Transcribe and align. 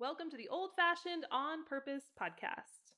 Welcome 0.00 0.30
to 0.30 0.36
the 0.36 0.48
Old 0.48 0.70
Fashioned 0.76 1.26
On 1.32 1.64
Purpose 1.64 2.04
podcast. 2.22 2.92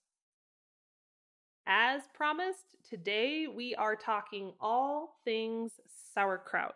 As 1.67 2.03
promised, 2.13 2.77
today 2.87 3.47
we 3.47 3.75
are 3.75 3.97
talking 3.97 4.53
all 4.61 5.17
things 5.25 5.81
sauerkraut. 6.13 6.75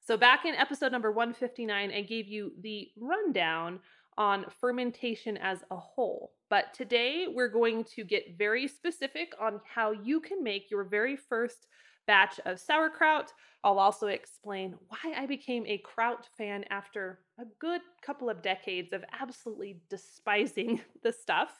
So, 0.00 0.16
back 0.16 0.46
in 0.46 0.56
episode 0.56 0.90
number 0.90 1.12
159, 1.12 1.92
I 1.92 2.02
gave 2.02 2.26
you 2.26 2.50
the 2.60 2.88
rundown 2.98 3.78
on 4.18 4.46
fermentation 4.60 5.36
as 5.36 5.60
a 5.70 5.76
whole. 5.76 6.32
But 6.50 6.74
today 6.74 7.26
we're 7.32 7.48
going 7.48 7.84
to 7.94 8.02
get 8.02 8.36
very 8.36 8.66
specific 8.66 9.32
on 9.40 9.60
how 9.72 9.92
you 9.92 10.18
can 10.20 10.42
make 10.42 10.72
your 10.72 10.82
very 10.82 11.14
first 11.14 11.68
batch 12.06 12.40
of 12.44 12.58
sauerkraut. 12.58 13.32
I'll 13.64 13.78
also 13.78 14.08
explain 14.08 14.74
why 14.88 15.14
I 15.16 15.26
became 15.26 15.64
a 15.66 15.78
kraut 15.78 16.26
fan 16.36 16.64
after 16.70 17.20
a 17.38 17.44
good 17.60 17.80
couple 18.04 18.28
of 18.28 18.42
decades 18.42 18.92
of 18.92 19.04
absolutely 19.20 19.80
despising 19.88 20.80
the 21.02 21.12
stuff. 21.12 21.50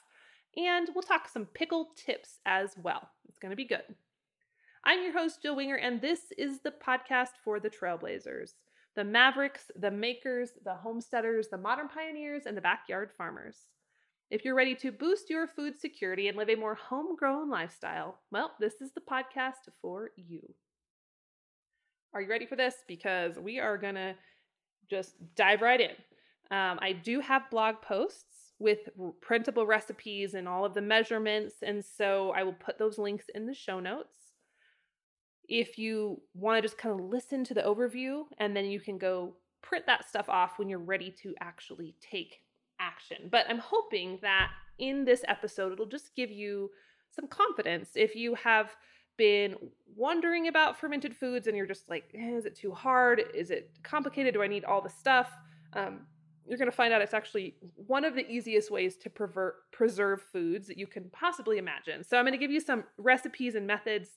And 0.57 0.89
we'll 0.95 1.03
talk 1.03 1.29
some 1.29 1.47
pickle 1.47 1.91
tips 1.97 2.39
as 2.45 2.75
well. 2.77 3.09
It's 3.29 3.39
going 3.39 3.51
to 3.51 3.57
be 3.57 3.65
good. 3.65 3.85
I'm 4.85 5.03
your 5.03 5.13
host, 5.13 5.41
Jill 5.43 5.57
Winger, 5.57 5.77
and 5.77 6.01
this 6.01 6.33
is 6.37 6.61
the 6.61 6.73
podcast 6.73 7.39
for 7.45 7.61
the 7.61 7.71
trailblazers 7.71 8.55
the 8.95 9.05
mavericks, 9.05 9.71
the 9.77 9.91
makers, 9.91 10.51
the 10.65 10.75
homesteaders, 10.75 11.49
the 11.49 11.57
modern 11.57 11.89
pioneers, 11.89 12.45
and 12.45 12.55
the 12.57 12.61
backyard 12.61 13.11
farmers. 13.17 13.67
If 14.33 14.47
you're 14.47 14.55
ready 14.55 14.75
to 14.77 14.91
boost 14.91 15.29
your 15.29 15.47
food 15.47 15.79
security 15.79 16.29
and 16.29 16.39
live 16.39 16.49
a 16.49 16.55
more 16.55 16.75
homegrown 16.75 17.51
lifestyle, 17.51 18.19
well, 18.31 18.53
this 18.59 18.81
is 18.81 18.91
the 18.93 19.03
podcast 19.03 19.69
for 19.83 20.09
you. 20.17 20.41
Are 22.15 22.23
you 22.23 22.31
ready 22.31 22.47
for 22.47 22.57
this? 22.57 22.77
Because 22.89 23.39
we 23.39 23.61
are 23.61 23.77
going 23.77 23.97
to 23.97 24.15
just 24.89 25.17
dive 25.37 25.61
right 25.61 25.83
in. 25.83 25.91
Um, 26.51 26.79
I 26.81 26.93
do 26.93 27.21
have 27.21 27.51
blog 27.51 27.83
posts 27.83 28.55
with 28.59 28.79
printable 29.21 29.67
recipes 29.67 30.33
and 30.33 30.49
all 30.49 30.65
of 30.65 30.73
the 30.73 30.81
measurements, 30.81 31.57
and 31.63 31.85
so 31.85 32.33
I 32.35 32.43
will 32.43 32.55
put 32.55 32.79
those 32.79 32.97
links 32.97 33.27
in 33.35 33.45
the 33.45 33.53
show 33.53 33.81
notes. 33.81 34.17
If 35.47 35.77
you 35.77 36.23
want 36.33 36.57
to 36.57 36.63
just 36.63 36.79
kind 36.79 36.99
of 36.99 37.05
listen 37.05 37.45
to 37.45 37.53
the 37.53 37.61
overview, 37.61 38.23
and 38.39 38.57
then 38.57 38.65
you 38.65 38.81
can 38.81 38.97
go 38.97 39.35
print 39.61 39.85
that 39.89 40.09
stuff 40.09 40.31
off 40.31 40.59
when 40.59 40.71
you're 40.71 40.79
ready 40.79 41.15
to 41.23 41.35
actually 41.43 41.97
take 42.01 42.39
action. 42.83 43.29
But 43.31 43.47
I'm 43.49 43.59
hoping 43.59 44.19
that 44.23 44.51
in 44.79 45.05
this 45.05 45.25
episode, 45.29 45.73
it'll 45.73 45.87
just 45.87 46.15
give 46.17 46.31
you 46.31 46.71
some 47.11 47.27
confidence 47.29 47.91
if 47.95 48.17
you 48.17 48.35
have 48.35 48.75
been 49.17 49.57
wondering 49.95 50.49
about 50.49 50.79
fermented 50.79 51.15
foods 51.15 51.47
and 51.47 51.57
you're 51.57 51.67
just 51.67 51.89
like, 51.89 52.05
eh, 52.15 52.37
is 52.37 52.47
it 52.47 52.57
too 52.57 52.73
hard? 52.73 53.23
Is 53.35 53.51
it 53.51 53.71
complicated? 53.83 54.35
Do 54.35 54.43
I 54.43 54.47
need 54.47 54.65
all 54.65 54.81
the 54.81 54.89
stuff? 54.89 55.31
Um, 55.75 56.07
you're 56.47 56.59
going 56.59 56.71
to 56.71 56.77
find 56.77 56.93
out 56.93 57.03
it's 57.03 57.15
actually 57.15 57.55
one 57.77 58.05
of 58.05 58.15
the 58.15 58.29
easiest 58.29 58.71
ways 58.71 58.97
to 58.97 59.11
preserve 59.71 60.23
foods 60.33 60.67
that 60.67 60.79
you 60.79 60.87
can 60.87 61.09
possibly 61.13 61.59
imagine. 61.59 62.03
So, 62.03 62.19
I'm 62.19 62.25
going 62.25 62.33
to 62.33 62.39
give 62.39 62.51
you 62.51 62.61
some 62.61 62.85
recipes 62.99 63.55
and 63.55 63.67
methods, 63.67 64.09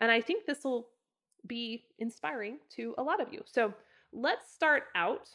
and 0.00 0.10
I 0.10 0.20
think 0.20 0.44
this 0.44 0.64
will 0.64 0.88
be 1.46 1.84
inspiring 1.98 2.58
to 2.76 2.94
a 2.98 3.02
lot 3.02 3.20
of 3.20 3.32
you. 3.32 3.42
So, 3.46 3.72
let's 4.12 4.52
start 4.52 4.84
out 4.96 5.28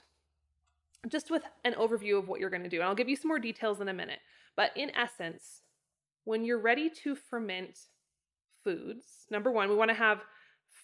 just 1.09 1.29
with 1.29 1.43
an 1.63 1.73
overview 1.73 2.17
of 2.17 2.27
what 2.27 2.39
you're 2.39 2.49
going 2.49 2.63
to 2.63 2.69
do. 2.69 2.77
And 2.77 2.85
I'll 2.85 2.95
give 2.95 3.09
you 3.09 3.15
some 3.15 3.29
more 3.29 3.39
details 3.39 3.81
in 3.81 3.89
a 3.89 3.93
minute. 3.93 4.19
But 4.55 4.71
in 4.75 4.91
essence, 4.95 5.61
when 6.23 6.45
you're 6.45 6.59
ready 6.59 6.89
to 7.03 7.15
ferment 7.15 7.79
foods, 8.63 9.25
number 9.29 9.51
one, 9.51 9.69
we 9.69 9.75
want 9.75 9.89
to 9.89 9.95
have 9.95 10.21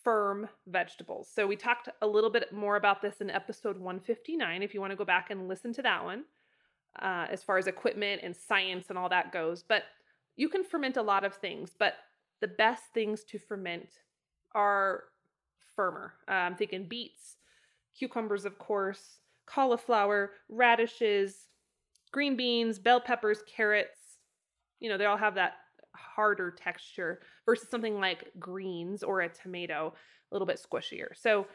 firm 0.04 0.48
vegetables. 0.68 1.30
So 1.34 1.48
we 1.48 1.56
talked 1.56 1.90
a 2.02 2.08
little 2.08 2.30
bit 2.30 2.52
more 2.54 2.76
about 2.76 3.02
this 3.02 3.22
in 3.22 3.30
episode 3.30 3.78
159 3.78 4.64
if 4.64 4.74
you 4.74 4.82
want 4.82 4.92
to 4.92 4.98
go 4.98 5.06
back 5.06 5.30
and 5.30 5.48
listen 5.48 5.74
to 5.74 5.82
that 5.82 6.04
one, 6.04 6.24
uh, 7.02 7.28
as 7.30 7.44
far 7.44 7.58
as 7.58 7.68
equipment 7.68 8.22
and 8.24 8.36
science 8.36 8.88
and 8.90 8.98
all 8.98 9.10
that 9.10 9.32
goes. 9.32 9.64
But 9.64 9.84
you 10.36 10.50
can 10.50 10.64
ferment 10.64 10.98
a 10.98 11.02
lot 11.02 11.24
of 11.24 11.36
things, 11.36 11.72
but 11.78 11.96
the 12.42 12.48
best 12.48 12.84
things 12.94 13.24
to 13.26 13.40
ferment 13.40 13.90
are 14.56 15.06
firmer. 15.76 16.14
Uh, 16.28 16.34
I'm 16.34 16.56
thinking 16.56 16.86
beets, 16.88 17.38
cucumbers, 17.98 18.46
of 18.46 18.58
course, 18.58 19.20
cauliflower, 19.50 20.32
radishes, 20.50 21.48
green 22.12 22.36
beans, 22.36 22.80
bell 22.80 23.02
peppers, 23.02 23.44
carrots. 23.48 24.00
You 24.80 24.90
know, 24.90 24.98
they 24.98 25.06
all 25.06 25.18
have 25.18 25.36
that 25.36 25.54
harder 25.96 26.52
texture 26.52 27.22
versus 27.46 27.70
something 27.70 28.00
like 28.00 28.32
greens 28.40 29.04
or 29.04 29.22
a 29.22 29.30
tomato, 29.30 29.94
a 30.32 30.36
little 30.36 30.46
bit 30.46 30.62
squishier. 30.62 31.08
So 31.16 31.48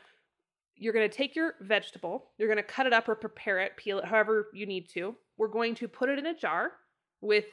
you're 0.77 0.93
going 0.93 1.09
to 1.09 1.17
take 1.17 1.37
your 1.37 1.55
vegetable, 1.61 2.31
you're 2.37 2.49
going 2.49 2.57
to 2.57 2.63
cut 2.63 2.87
it 2.87 2.93
up 2.93 3.09
or 3.09 3.15
prepare 3.15 3.61
it, 3.61 3.77
peel 3.77 3.99
it 3.99 4.05
however 4.05 4.49
you 4.53 4.67
need 4.67 4.89
to. 4.91 5.15
We're 5.39 5.49
going 5.49 5.75
to 5.77 5.89
put 5.89 6.09
it 6.09 6.19
in 6.19 6.27
a 6.27 6.35
jar 6.37 6.73
with 7.21 7.47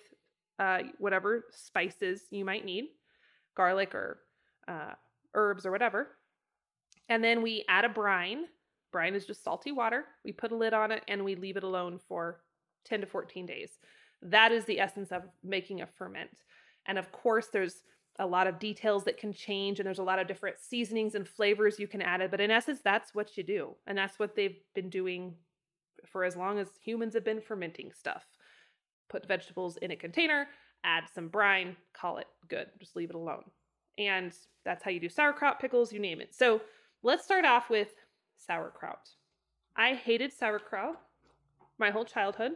uh, 0.59 0.79
whatever 0.97 1.45
spices 1.51 2.23
you 2.31 2.45
might 2.45 2.65
need, 2.65 2.85
garlic 3.55 3.93
or 3.95 4.19
uh, 4.67 4.93
herbs 5.33 5.65
or 5.65 5.71
whatever. 5.71 6.09
And 7.09 7.23
then 7.23 7.41
we 7.41 7.65
add 7.67 7.85
a 7.85 7.89
brine. 7.89 8.45
Brine 8.91 9.15
is 9.15 9.25
just 9.25 9.43
salty 9.43 9.71
water. 9.71 10.05
We 10.23 10.31
put 10.31 10.51
a 10.51 10.55
lid 10.55 10.73
on 10.73 10.91
it 10.91 11.03
and 11.07 11.23
we 11.23 11.35
leave 11.35 11.57
it 11.57 11.63
alone 11.63 11.99
for 12.07 12.41
10 12.85 13.01
to 13.01 13.07
14 13.07 13.45
days. 13.45 13.79
That 14.21 14.51
is 14.51 14.65
the 14.65 14.79
essence 14.79 15.11
of 15.11 15.23
making 15.43 15.81
a 15.81 15.87
ferment. 15.87 16.29
And 16.85 16.97
of 16.97 17.11
course, 17.11 17.47
there's 17.47 17.83
a 18.19 18.25
lot 18.25 18.47
of 18.47 18.59
details 18.59 19.03
that 19.05 19.17
can 19.17 19.33
change, 19.33 19.79
and 19.79 19.87
there's 19.87 19.99
a 19.99 20.03
lot 20.03 20.19
of 20.19 20.27
different 20.27 20.59
seasonings 20.59 21.15
and 21.15 21.27
flavors 21.27 21.79
you 21.79 21.87
can 21.87 22.01
add 22.01 22.21
it. 22.21 22.29
But 22.29 22.41
in 22.41 22.51
essence, 22.51 22.79
that's 22.83 23.15
what 23.15 23.37
you 23.37 23.43
do. 23.43 23.75
And 23.87 23.97
that's 23.97 24.19
what 24.19 24.35
they've 24.35 24.57
been 24.75 24.89
doing 24.89 25.33
for 26.05 26.23
as 26.23 26.35
long 26.35 26.59
as 26.59 26.67
humans 26.83 27.13
have 27.13 27.23
been 27.23 27.41
fermenting 27.41 27.91
stuff. 27.91 28.25
Put 29.09 29.27
vegetables 29.27 29.77
in 29.77 29.91
a 29.91 29.95
container, 29.95 30.47
add 30.83 31.05
some 31.13 31.29
brine, 31.29 31.75
call 31.93 32.17
it 32.17 32.27
good. 32.47 32.67
Just 32.79 32.95
leave 32.95 33.09
it 33.09 33.15
alone. 33.15 33.43
And 33.97 34.33
that's 34.65 34.83
how 34.83 34.91
you 34.91 34.99
do 34.99 35.09
sauerkraut, 35.09 35.59
pickles, 35.59 35.91
you 35.91 35.99
name 35.99 36.21
it. 36.21 36.35
So 36.35 36.61
let's 37.03 37.23
start 37.23 37.45
off 37.45 37.69
with 37.69 37.89
sauerkraut. 38.45 39.09
I 39.75 39.93
hated 39.93 40.33
sauerkraut 40.33 40.99
my 41.77 41.91
whole 41.91 42.05
childhood. 42.05 42.53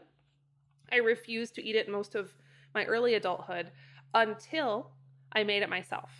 I 0.91 0.97
refused 0.97 1.55
to 1.55 1.63
eat 1.63 1.75
it 1.75 1.89
most 1.89 2.15
of 2.15 2.33
my 2.73 2.85
early 2.85 3.15
adulthood 3.15 3.71
until 4.13 4.91
I 5.31 5.43
made 5.43 5.63
it 5.63 5.69
myself. 5.69 6.11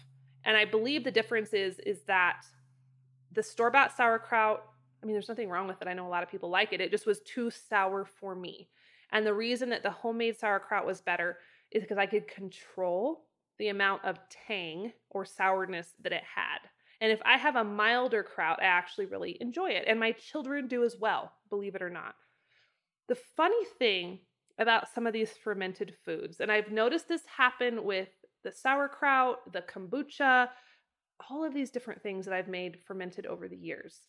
And 0.43 0.55
I 0.55 0.65
believe 0.65 1.03
the 1.03 1.11
difference 1.11 1.53
is 1.53 1.79
is 1.79 2.01
that 2.03 2.45
the 3.31 3.43
store-bought 3.43 3.95
sauerkraut, 3.95 4.63
I 5.01 5.05
mean 5.05 5.13
there's 5.13 5.29
nothing 5.29 5.49
wrong 5.49 5.67
with 5.67 5.81
it. 5.81 5.87
I 5.87 5.93
know 5.93 6.07
a 6.07 6.09
lot 6.09 6.23
of 6.23 6.29
people 6.29 6.49
like 6.49 6.73
it. 6.73 6.81
It 6.81 6.91
just 6.91 7.05
was 7.05 7.19
too 7.21 7.51
sour 7.51 8.05
for 8.05 8.35
me. 8.35 8.69
And 9.11 9.25
the 9.25 9.33
reason 9.33 9.69
that 9.69 9.83
the 9.83 9.91
homemade 9.91 10.37
sauerkraut 10.37 10.85
was 10.85 11.01
better 11.01 11.37
is 11.71 11.83
because 11.83 11.97
I 11.97 12.05
could 12.05 12.27
control 12.27 13.25
the 13.57 13.69
amount 13.69 14.03
of 14.03 14.19
tang 14.29 14.91
or 15.09 15.25
sourness 15.25 15.93
that 16.01 16.11
it 16.11 16.23
had. 16.23 16.59
And 17.01 17.11
if 17.11 17.19
I 17.25 17.37
have 17.37 17.55
a 17.55 17.63
milder 17.63 18.23
kraut, 18.23 18.59
I 18.61 18.65
actually 18.65 19.05
really 19.05 19.37
enjoy 19.41 19.71
it. 19.71 19.85
And 19.87 19.99
my 19.99 20.13
children 20.13 20.67
do 20.67 20.83
as 20.83 20.95
well, 20.99 21.31
believe 21.49 21.75
it 21.75 21.81
or 21.81 21.89
not. 21.89 22.15
The 23.07 23.15
funny 23.15 23.65
thing 23.77 24.19
about 24.57 24.87
some 24.93 25.05
of 25.05 25.13
these 25.13 25.31
fermented 25.31 25.93
foods, 26.05 26.39
and 26.39 26.51
I've 26.51 26.71
noticed 26.71 27.07
this 27.07 27.23
happen 27.37 27.83
with 27.83 28.09
the 28.43 28.51
sauerkraut, 28.51 29.51
the 29.51 29.61
kombucha, 29.61 30.47
all 31.29 31.43
of 31.43 31.53
these 31.53 31.71
different 31.71 32.01
things 32.01 32.25
that 32.25 32.33
I've 32.33 32.47
made 32.47 32.79
fermented 32.85 33.25
over 33.25 33.47
the 33.47 33.57
years. 33.57 34.01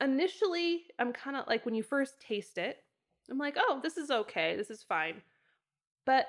Initially, 0.00 0.84
I'm 0.98 1.12
kind 1.12 1.36
of 1.36 1.46
like 1.46 1.64
when 1.64 1.74
you 1.74 1.82
first 1.82 2.20
taste 2.20 2.58
it, 2.58 2.78
I'm 3.30 3.38
like, 3.38 3.56
oh, 3.58 3.80
this 3.82 3.96
is 3.96 4.10
okay, 4.10 4.56
this 4.56 4.70
is 4.70 4.82
fine. 4.82 5.22
But 6.06 6.26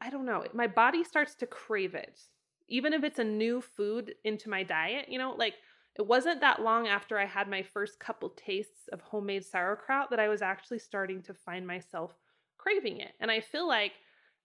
I 0.00 0.08
don't 0.08 0.24
know, 0.24 0.44
my 0.54 0.66
body 0.66 1.04
starts 1.04 1.34
to 1.36 1.46
crave 1.46 1.94
it. 1.94 2.20
Even 2.70 2.92
if 2.92 3.04
it's 3.04 3.18
a 3.18 3.24
new 3.24 3.60
food 3.60 4.14
into 4.24 4.48
my 4.48 4.62
diet, 4.62 5.06
you 5.08 5.18
know, 5.18 5.34
like 5.36 5.54
it 5.98 6.06
wasn't 6.06 6.40
that 6.40 6.62
long 6.62 6.88
after 6.88 7.18
I 7.18 7.26
had 7.26 7.48
my 7.48 7.62
first 7.62 7.98
couple 7.98 8.30
tastes 8.30 8.88
of 8.92 9.00
homemade 9.00 9.44
sauerkraut 9.44 10.10
that 10.10 10.20
I 10.20 10.28
was 10.28 10.40
actually 10.40 10.78
starting 10.78 11.20
to 11.22 11.34
find 11.34 11.66
myself 11.66 12.14
craving 12.56 13.00
it. 13.00 13.12
And 13.20 13.30
I 13.30 13.40
feel 13.40 13.66
like 13.66 13.92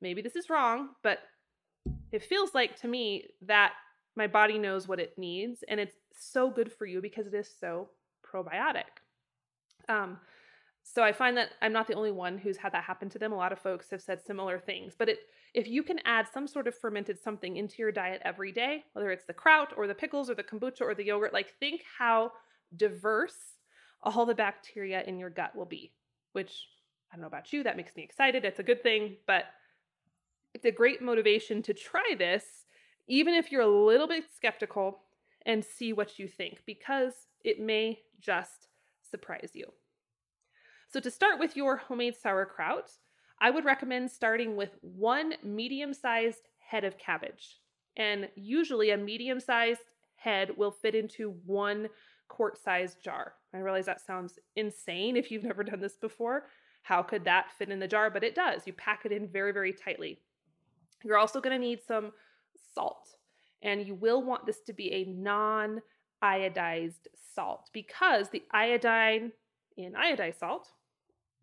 maybe 0.01 0.21
this 0.21 0.35
is 0.35 0.49
wrong, 0.49 0.89
but 1.03 1.19
it 2.11 2.23
feels 2.23 2.53
like 2.53 2.75
to 2.81 2.87
me 2.87 3.27
that 3.43 3.73
my 4.15 4.27
body 4.27 4.57
knows 4.57 4.87
what 4.87 4.99
it 4.99 5.17
needs 5.17 5.63
and 5.67 5.79
it's 5.79 5.95
so 6.13 6.49
good 6.49 6.71
for 6.71 6.85
you 6.85 7.01
because 7.01 7.27
it 7.27 7.33
is 7.33 7.49
so 7.59 7.89
probiotic. 8.25 9.03
Um, 9.87 10.17
so 10.87 11.01
I 11.01 11.11
find 11.11 11.35
that 11.35 11.49
I'm 11.63 11.73
not 11.73 11.87
the 11.87 11.95
only 11.95 12.11
one 12.11 12.37
who's 12.37 12.57
had 12.57 12.71
that 12.73 12.83
happen 12.83 13.09
to 13.09 13.17
them. 13.17 13.33
A 13.33 13.35
lot 13.35 13.51
of 13.51 13.57
folks 13.57 13.89
have 13.89 14.03
said 14.03 14.21
similar 14.23 14.59
things. 14.59 14.93
But 14.97 15.09
it, 15.09 15.19
if 15.55 15.67
you 15.67 15.81
can 15.81 15.99
add 16.05 16.27
some 16.31 16.47
sort 16.47 16.67
of 16.67 16.75
fermented 16.75 17.19
something 17.19 17.57
into 17.57 17.77
your 17.79 17.91
diet 17.91 18.21
every 18.23 18.51
day, 18.51 18.83
whether 18.93 19.09
it's 19.09 19.25
the 19.25 19.33
kraut 19.33 19.73
or 19.75 19.87
the 19.87 19.95
pickles 19.95 20.29
or 20.29 20.35
the 20.35 20.43
kombucha 20.43 20.81
or 20.81 20.93
the 20.93 21.03
yogurt, 21.03 21.33
like 21.33 21.55
think 21.59 21.81
how 21.97 22.31
diverse 22.77 23.57
all 24.03 24.27
the 24.27 24.35
bacteria 24.35 25.01
in 25.07 25.17
your 25.17 25.31
gut 25.31 25.55
will 25.55 25.65
be, 25.65 25.91
which 26.33 26.67
I 27.11 27.15
don't 27.15 27.21
know 27.21 27.27
about 27.27 27.51
you, 27.51 27.63
that 27.63 27.77
makes 27.77 27.95
me 27.95 28.03
excited. 28.03 28.45
It's 28.45 28.59
a 28.59 28.63
good 28.63 28.83
thing, 28.83 29.17
but 29.25 29.45
it's 30.53 30.65
a 30.65 30.71
great 30.71 31.01
motivation 31.01 31.63
to 31.63 31.73
try 31.73 32.13
this, 32.15 32.43
even 33.07 33.33
if 33.33 33.51
you're 33.51 33.61
a 33.61 33.85
little 33.85 34.07
bit 34.07 34.25
skeptical, 34.35 34.99
and 35.47 35.65
see 35.65 35.93
what 35.93 36.19
you 36.19 36.27
think 36.27 36.61
because 36.65 37.13
it 37.43 37.59
may 37.59 37.99
just 38.19 38.67
surprise 39.09 39.51
you. 39.53 39.65
So, 40.95 41.01
to 41.01 41.11
start 41.11 41.39
with 41.39 41.57
your 41.57 41.75
homemade 41.75 42.15
sauerkraut, 42.15 42.89
I 43.41 43.49
would 43.49 43.65
recommend 43.65 44.09
starting 44.09 44.55
with 44.55 44.77
one 44.79 45.33
medium 45.43 45.93
sized 45.93 46.47
head 46.59 46.85
of 46.85 46.97
cabbage. 46.97 47.59
And 47.97 48.29
usually, 48.35 48.91
a 48.91 48.97
medium 48.97 49.41
sized 49.41 49.91
head 50.15 50.51
will 50.55 50.71
fit 50.71 50.95
into 50.95 51.35
one 51.45 51.89
quart 52.29 52.57
sized 52.57 53.03
jar. 53.03 53.33
I 53.53 53.57
realize 53.57 53.85
that 53.87 53.99
sounds 53.99 54.39
insane 54.55 55.17
if 55.17 55.31
you've 55.31 55.43
never 55.43 55.65
done 55.65 55.81
this 55.81 55.97
before. 55.97 56.45
How 56.83 57.03
could 57.03 57.25
that 57.25 57.51
fit 57.57 57.69
in 57.69 57.79
the 57.81 57.89
jar? 57.89 58.09
But 58.09 58.23
it 58.23 58.33
does. 58.33 58.61
You 58.65 58.71
pack 58.71 59.01
it 59.03 59.11
in 59.11 59.27
very, 59.27 59.51
very 59.51 59.73
tightly. 59.73 60.21
You're 61.03 61.17
also 61.17 61.41
going 61.41 61.59
to 61.59 61.67
need 61.67 61.81
some 61.85 62.13
salt, 62.73 63.17
and 63.61 63.85
you 63.85 63.95
will 63.95 64.23
want 64.23 64.45
this 64.45 64.61
to 64.61 64.71
be 64.71 64.93
a 64.93 65.03
non 65.03 65.81
iodized 66.23 67.07
salt 67.35 67.69
because 67.73 68.29
the 68.29 68.43
iodine 68.53 69.33
in 69.75 69.91
iodized 69.91 70.39
salt 70.39 70.71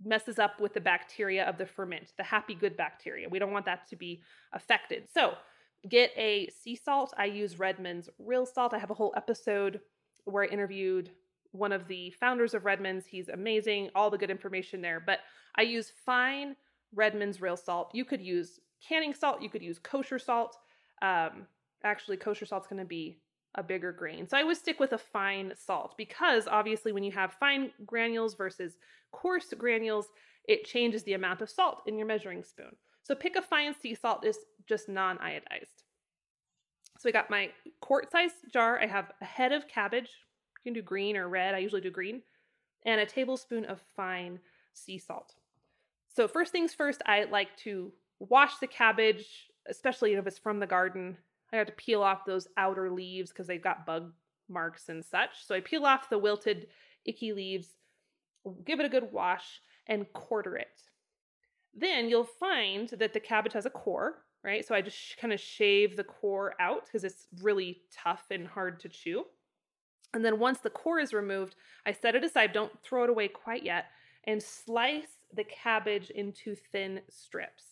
messes 0.04 0.38
up 0.38 0.60
with 0.60 0.75
the 0.75 0.81
bacteria 0.81 1.44
of 1.44 1.58
the 1.58 1.66
ferment, 1.66 2.12
the 2.16 2.22
happy 2.22 2.54
good 2.54 2.76
bacteria. 2.76 3.28
We 3.28 3.38
don't 3.38 3.52
want 3.52 3.66
that 3.66 3.88
to 3.90 3.96
be 3.96 4.22
affected. 4.52 5.08
So, 5.12 5.34
get 5.88 6.12
a 6.16 6.49
sea 6.49 6.76
salt. 6.76 7.12
I 7.16 7.25
use 7.26 7.58
Redmond's 7.58 8.08
real 8.19 8.46
salt. 8.46 8.72
I 8.72 8.78
have 8.78 8.90
a 8.90 8.94
whole 8.94 9.12
episode 9.16 9.81
where 10.25 10.44
I 10.44 10.46
interviewed 10.46 11.10
one 11.50 11.72
of 11.72 11.88
the 11.88 12.10
founders 12.20 12.54
of 12.54 12.64
Redmond's. 12.64 13.06
He's 13.06 13.28
amazing, 13.28 13.90
all 13.94 14.10
the 14.10 14.19
good 14.19 14.31
information 14.31 14.81
there. 14.81 15.02
But 15.04 15.20
I 15.56 15.62
use 15.62 15.93
fine 16.04 16.56
Redmond's 16.94 17.40
real 17.40 17.56
salt. 17.56 17.90
You 17.93 18.04
could 18.04 18.20
use 18.20 18.60
canning 18.87 19.14
salt, 19.14 19.43
you 19.43 19.50
could 19.50 19.62
use 19.62 19.78
kosher 19.78 20.19
salt. 20.19 20.56
Um, 21.02 21.46
actually, 21.84 22.16
kosher 22.16 22.46
salt's 22.46 22.69
going 22.69 22.81
to 22.81 22.87
be 22.87 23.19
a 23.54 23.62
bigger 23.62 23.93
grain. 23.93 24.26
So 24.26 24.37
I 24.37 24.44
would 24.44 24.56
stick 24.56 24.81
with 24.81 24.93
a 24.93 24.99
fine 24.99 25.52
salt 25.56 25.94
because 25.99 26.49
obviously, 26.49 26.93
when 26.93 27.04
you 27.04 27.12
have 27.12 27.34
fine 27.34 27.70
granules 27.84 28.34
versus 28.34 28.76
coarse 29.12 29.52
granules, 29.56 30.06
it 30.49 30.64
changes 30.64 31.02
the 31.04 31.12
amount 31.12 31.40
of 31.40 31.50
salt 31.50 31.82
in 31.87 31.96
your 31.96 32.06
measuring 32.06 32.43
spoon. 32.43 32.75
So 33.02 33.14
pick 33.14 33.37
a 33.37 33.43
fine 33.43 33.75
sea 33.81 33.94
salt 33.94 34.25
is 34.25 34.38
just 34.66 34.88
non-iodized. 34.88 35.84
So 36.99 37.08
I 37.08 37.12
got 37.12 37.31
my 37.31 37.50
quart-sized 37.81 38.52
jar. 38.52 38.81
I 38.81 38.87
have 38.87 39.10
a 39.20 39.25
head 39.25 39.52
of 39.52 39.69
cabbage. 39.69 40.10
You 40.64 40.70
can 40.70 40.72
do 40.72 40.82
green 40.82 41.16
or 41.16 41.28
red. 41.28 41.54
I 41.54 41.58
usually 41.58 41.81
do 41.81 41.90
green. 41.90 42.22
And 42.87 43.00
a 43.00 43.06
tablespoon 43.06 43.64
of 43.64 43.81
fine 43.96 44.38
sea 44.72 44.99
salt. 44.99 45.34
So 46.08 46.28
first 46.28 46.52
things 46.52 46.75
first, 46.75 47.02
I 47.06 47.25
like 47.25 47.56
to 47.58 47.93
wash 48.20 48.58
the 48.58 48.66
cabbage, 48.66 49.26
especially 49.69 50.14
if 50.14 50.26
it's 50.26 50.38
from 50.38 50.60
the 50.60 50.66
garden. 50.66 51.16
I 51.52 51.56
have 51.56 51.66
to 51.66 51.72
peel 51.72 52.02
off 52.02 52.25
those 52.25 52.49
outer 52.56 52.90
leaves 52.90 53.31
because 53.31 53.46
they've 53.46 53.62
got 53.62 53.87
bug 53.87 54.12
marks 54.49 54.88
and 54.88 55.04
such. 55.04 55.46
So 55.46 55.54
I 55.54 55.60
peel 55.60 55.84
off 55.84 56.08
the 56.08 56.19
wilted, 56.19 56.69
icky 57.04 57.32
leaves, 57.32 57.69
give 58.64 58.81
it 58.81 58.87
a 58.87 58.88
good 58.88 59.12
wash, 59.12 59.60
and 59.87 60.10
quarter 60.12 60.56
it. 60.56 60.82
Then 61.75 62.08
you'll 62.08 62.25
find 62.25 62.88
that 62.90 63.12
the 63.12 63.20
cabbage 63.20 63.54
has 63.54 63.66
a 63.66 63.70
core, 63.70 64.25
right? 64.43 64.66
So 64.66 64.75
I 64.75 64.81
just 64.82 65.16
kind 65.19 65.32
of 65.32 65.40
shave 65.40 65.96
the 65.96 66.04
core 66.04 66.54
out 66.60 66.84
because 66.84 67.04
it's 67.04 67.26
really 67.40 67.82
tough 67.93 68.25
and 68.31 68.46
hard 68.46 68.81
to 68.81 68.88
chew. 68.88 69.25
And 70.14 70.25
then 70.25 70.38
once 70.38 70.58
the 70.58 70.70
core 70.70 71.00
is 71.00 71.14
removed, 71.14 71.54
I 71.87 71.93
set 71.93 72.14
it 72.14 72.25
aside, 72.25 72.52
don't 72.52 72.78
throw 72.82 73.04
it 73.04 73.10
away 73.10 73.28
quite 73.28 73.62
yet, 73.62 73.87
and 74.25 74.43
slice 74.43 75.19
the 75.34 75.44
cabbage 75.44 76.10
into 76.10 76.54
thin 76.54 77.00
strips. 77.08 77.72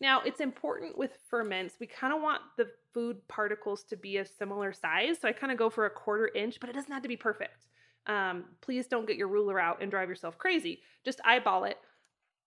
Now, 0.00 0.20
it's 0.20 0.40
important 0.40 0.98
with 0.98 1.18
ferments. 1.30 1.76
We 1.80 1.86
kind 1.86 2.12
of 2.12 2.20
want 2.20 2.42
the 2.58 2.68
food 2.92 3.16
particles 3.28 3.82
to 3.84 3.96
be 3.96 4.18
a 4.18 4.26
similar 4.26 4.72
size. 4.72 5.18
So 5.20 5.28
I 5.28 5.32
kind 5.32 5.50
of 5.50 5.58
go 5.58 5.70
for 5.70 5.86
a 5.86 5.90
quarter 5.90 6.30
inch, 6.34 6.58
but 6.60 6.68
it 6.68 6.74
doesn't 6.74 6.92
have 6.92 7.02
to 7.02 7.08
be 7.08 7.16
perfect. 7.16 7.66
Um, 8.06 8.44
please 8.60 8.86
don't 8.86 9.06
get 9.06 9.16
your 9.16 9.28
ruler 9.28 9.58
out 9.58 9.82
and 9.82 9.90
drive 9.90 10.08
yourself 10.08 10.38
crazy. 10.38 10.80
Just 11.04 11.20
eyeball 11.24 11.64
it. 11.64 11.78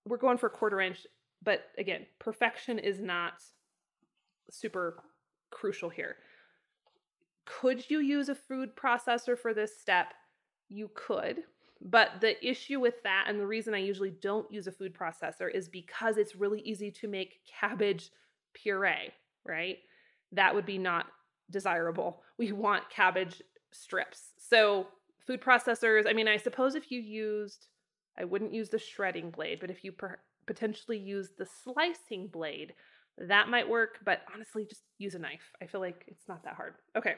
We're 0.06 0.18
going 0.18 0.38
for 0.38 0.48
a 0.48 0.52
quarter 0.52 0.80
inch, 0.80 1.06
but 1.44 1.66
again, 1.78 2.06
perfection 2.20 2.80
is 2.80 3.00
not 3.00 3.34
super 4.50 5.04
crucial 5.52 5.90
here. 5.90 6.18
Could 7.46 7.90
you 7.90 8.00
use 8.00 8.30
a 8.30 8.36
food 8.36 8.76
processor 8.76 9.38
for 9.38 9.54
this 9.54 9.80
step? 9.80 10.14
You 10.70 10.90
could. 10.94 11.44
But 11.82 12.20
the 12.20 12.46
issue 12.46 12.80
with 12.80 13.02
that, 13.04 13.26
and 13.28 13.40
the 13.40 13.48
reason 13.48 13.74
I 13.74 13.80
usually 13.80 14.10
don't 14.10 14.52
use 14.52 14.68
a 14.68 14.72
food 14.72 14.94
processor, 14.94 15.50
is 15.54 15.70
because 15.70 16.18
it's 16.18 16.36
really 16.36 16.60
easy 16.62 16.92
to 16.92 17.08
make 17.08 17.40
cabbage 17.48 18.10
puree, 18.54 19.14
right? 19.46 19.78
That 20.32 20.54
would 20.54 20.66
be 20.66 20.78
not 20.78 21.08
desirable. 21.50 22.22
We 22.38 22.52
want 22.52 22.90
cabbage 22.90 23.42
strips. 23.72 24.34
So, 24.38 24.88
food 25.26 25.42
processors, 25.42 26.08
I 26.08 26.14
mean, 26.14 26.28
I 26.28 26.38
suppose 26.38 26.76
if 26.76 26.92
you 26.92 27.00
used, 27.00 27.68
I 28.18 28.26
wouldn't 28.26 28.54
use 28.54 28.70
the 28.70 28.80
shredding 28.80 29.30
blade, 29.32 29.60
but 29.62 29.70
if 29.70 29.84
you 29.84 29.92
per- 29.92 30.20
potentially 30.48 30.98
use 30.98 31.30
the 31.38 31.48
slicing 31.64 32.28
blade, 32.28 32.74
that 33.18 33.48
might 33.48 33.70
work. 33.70 34.00
But 34.04 34.22
honestly, 34.34 34.66
just 34.66 34.84
use 34.98 35.16
a 35.16 35.20
knife. 35.20 35.54
I 35.62 35.66
feel 35.66 35.82
like 35.82 36.04
it's 36.08 36.28
not 36.28 36.44
that 36.44 36.56
hard. 36.56 36.74
Okay. 36.98 37.16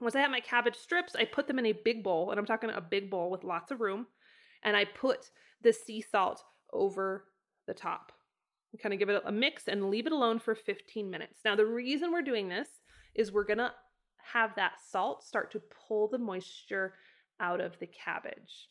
Once 0.00 0.14
I 0.14 0.20
have 0.20 0.30
my 0.30 0.40
cabbage 0.40 0.76
strips, 0.76 1.16
I 1.16 1.24
put 1.24 1.46
them 1.46 1.58
in 1.58 1.66
a 1.66 1.72
big 1.72 2.02
bowl, 2.04 2.30
and 2.30 2.38
I'm 2.38 2.46
talking 2.46 2.70
a 2.70 2.80
big 2.80 3.10
bowl 3.10 3.30
with 3.30 3.44
lots 3.44 3.70
of 3.70 3.80
room, 3.80 4.06
and 4.62 4.76
I 4.76 4.84
put 4.84 5.30
the 5.62 5.72
sea 5.72 6.02
salt 6.02 6.42
over 6.72 7.24
the 7.66 7.74
top. 7.74 8.12
And 8.72 8.80
Kind 8.80 8.92
of 8.92 8.98
give 8.98 9.08
it 9.08 9.22
a 9.24 9.32
mix 9.32 9.68
and 9.68 9.90
leave 9.90 10.06
it 10.06 10.12
alone 10.12 10.38
for 10.38 10.54
15 10.54 11.08
minutes. 11.08 11.40
Now, 11.44 11.56
the 11.56 11.64
reason 11.64 12.12
we're 12.12 12.22
doing 12.22 12.48
this 12.48 12.68
is 13.14 13.32
we're 13.32 13.44
gonna 13.44 13.72
have 14.32 14.54
that 14.56 14.74
salt 14.90 15.24
start 15.24 15.50
to 15.52 15.62
pull 15.88 16.08
the 16.08 16.18
moisture 16.18 16.94
out 17.40 17.60
of 17.60 17.78
the 17.78 17.86
cabbage. 17.86 18.68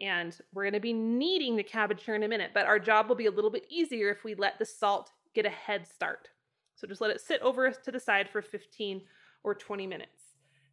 And 0.00 0.36
we're 0.52 0.64
gonna 0.64 0.80
be 0.80 0.92
kneading 0.92 1.56
the 1.56 1.62
cabbage 1.62 2.04
here 2.04 2.16
in 2.16 2.22
a 2.22 2.28
minute, 2.28 2.50
but 2.54 2.66
our 2.66 2.78
job 2.78 3.08
will 3.08 3.16
be 3.16 3.26
a 3.26 3.30
little 3.30 3.50
bit 3.50 3.66
easier 3.68 4.10
if 4.10 4.24
we 4.24 4.34
let 4.34 4.58
the 4.58 4.64
salt 4.64 5.10
get 5.34 5.46
a 5.46 5.50
head 5.50 5.86
start. 5.86 6.28
So 6.74 6.88
just 6.88 7.00
let 7.00 7.10
it 7.10 7.20
sit 7.20 7.40
over 7.42 7.70
to 7.70 7.92
the 7.92 8.00
side 8.00 8.28
for 8.28 8.42
15 8.42 9.02
or 9.44 9.54
20 9.54 9.86
minutes. 9.86 10.19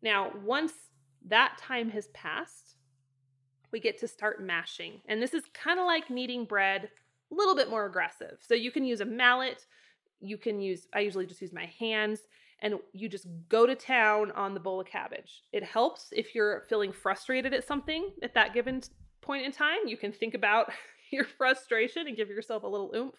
Now, 0.08 0.32
once 0.42 0.72
that 1.28 1.58
time 1.58 1.90
has 1.90 2.08
passed, 2.14 2.78
we 3.74 3.82
get 3.82 3.98
to 3.98 4.08
start 4.08 4.42
mashing. 4.42 5.02
And 5.10 5.22
this 5.22 5.34
is 5.34 5.44
kind 5.54 5.82
of 5.82 5.86
like 5.86 6.10
kneading 6.10 6.46
bread, 6.46 6.90
a 7.30 7.36
little 7.36 7.58
bit 7.58 7.70
more 7.70 7.86
aggressive. 7.86 8.38
So 8.40 8.54
you 8.54 8.72
can 8.72 8.86
use 8.86 9.02
a 9.02 9.06
mallet, 9.06 9.66
you 10.22 10.38
can 10.38 10.62
use, 10.62 10.88
I 10.94 11.02
usually 11.02 11.26
just 11.26 11.42
use 11.42 11.52
my 11.52 11.70
hands, 11.78 12.22
and 12.62 12.76
you 12.94 13.10
just 13.10 13.28
go 13.50 13.66
to 13.66 13.76
town 13.76 14.32
on 14.32 14.54
the 14.54 14.62
bowl 14.62 14.80
of 14.80 14.88
cabbage. 14.88 15.44
It 15.52 15.66
helps 15.66 16.08
if 16.14 16.34
you're 16.34 16.64
feeling 16.70 16.94
frustrated 16.94 17.54
at 17.54 17.68
something 17.68 18.12
at 18.24 18.34
that 18.34 18.54
given 18.54 18.82
point 19.20 19.46
in 19.46 19.52
time. 19.52 19.80
You 19.88 19.98
can 19.98 20.14
think 20.14 20.36
about 20.36 20.72
your 21.12 21.26
frustration 21.26 22.08
and 22.08 22.16
give 22.16 22.30
yourself 22.30 22.64
a 22.64 22.68
little 22.68 22.96
oomph. 22.96 23.16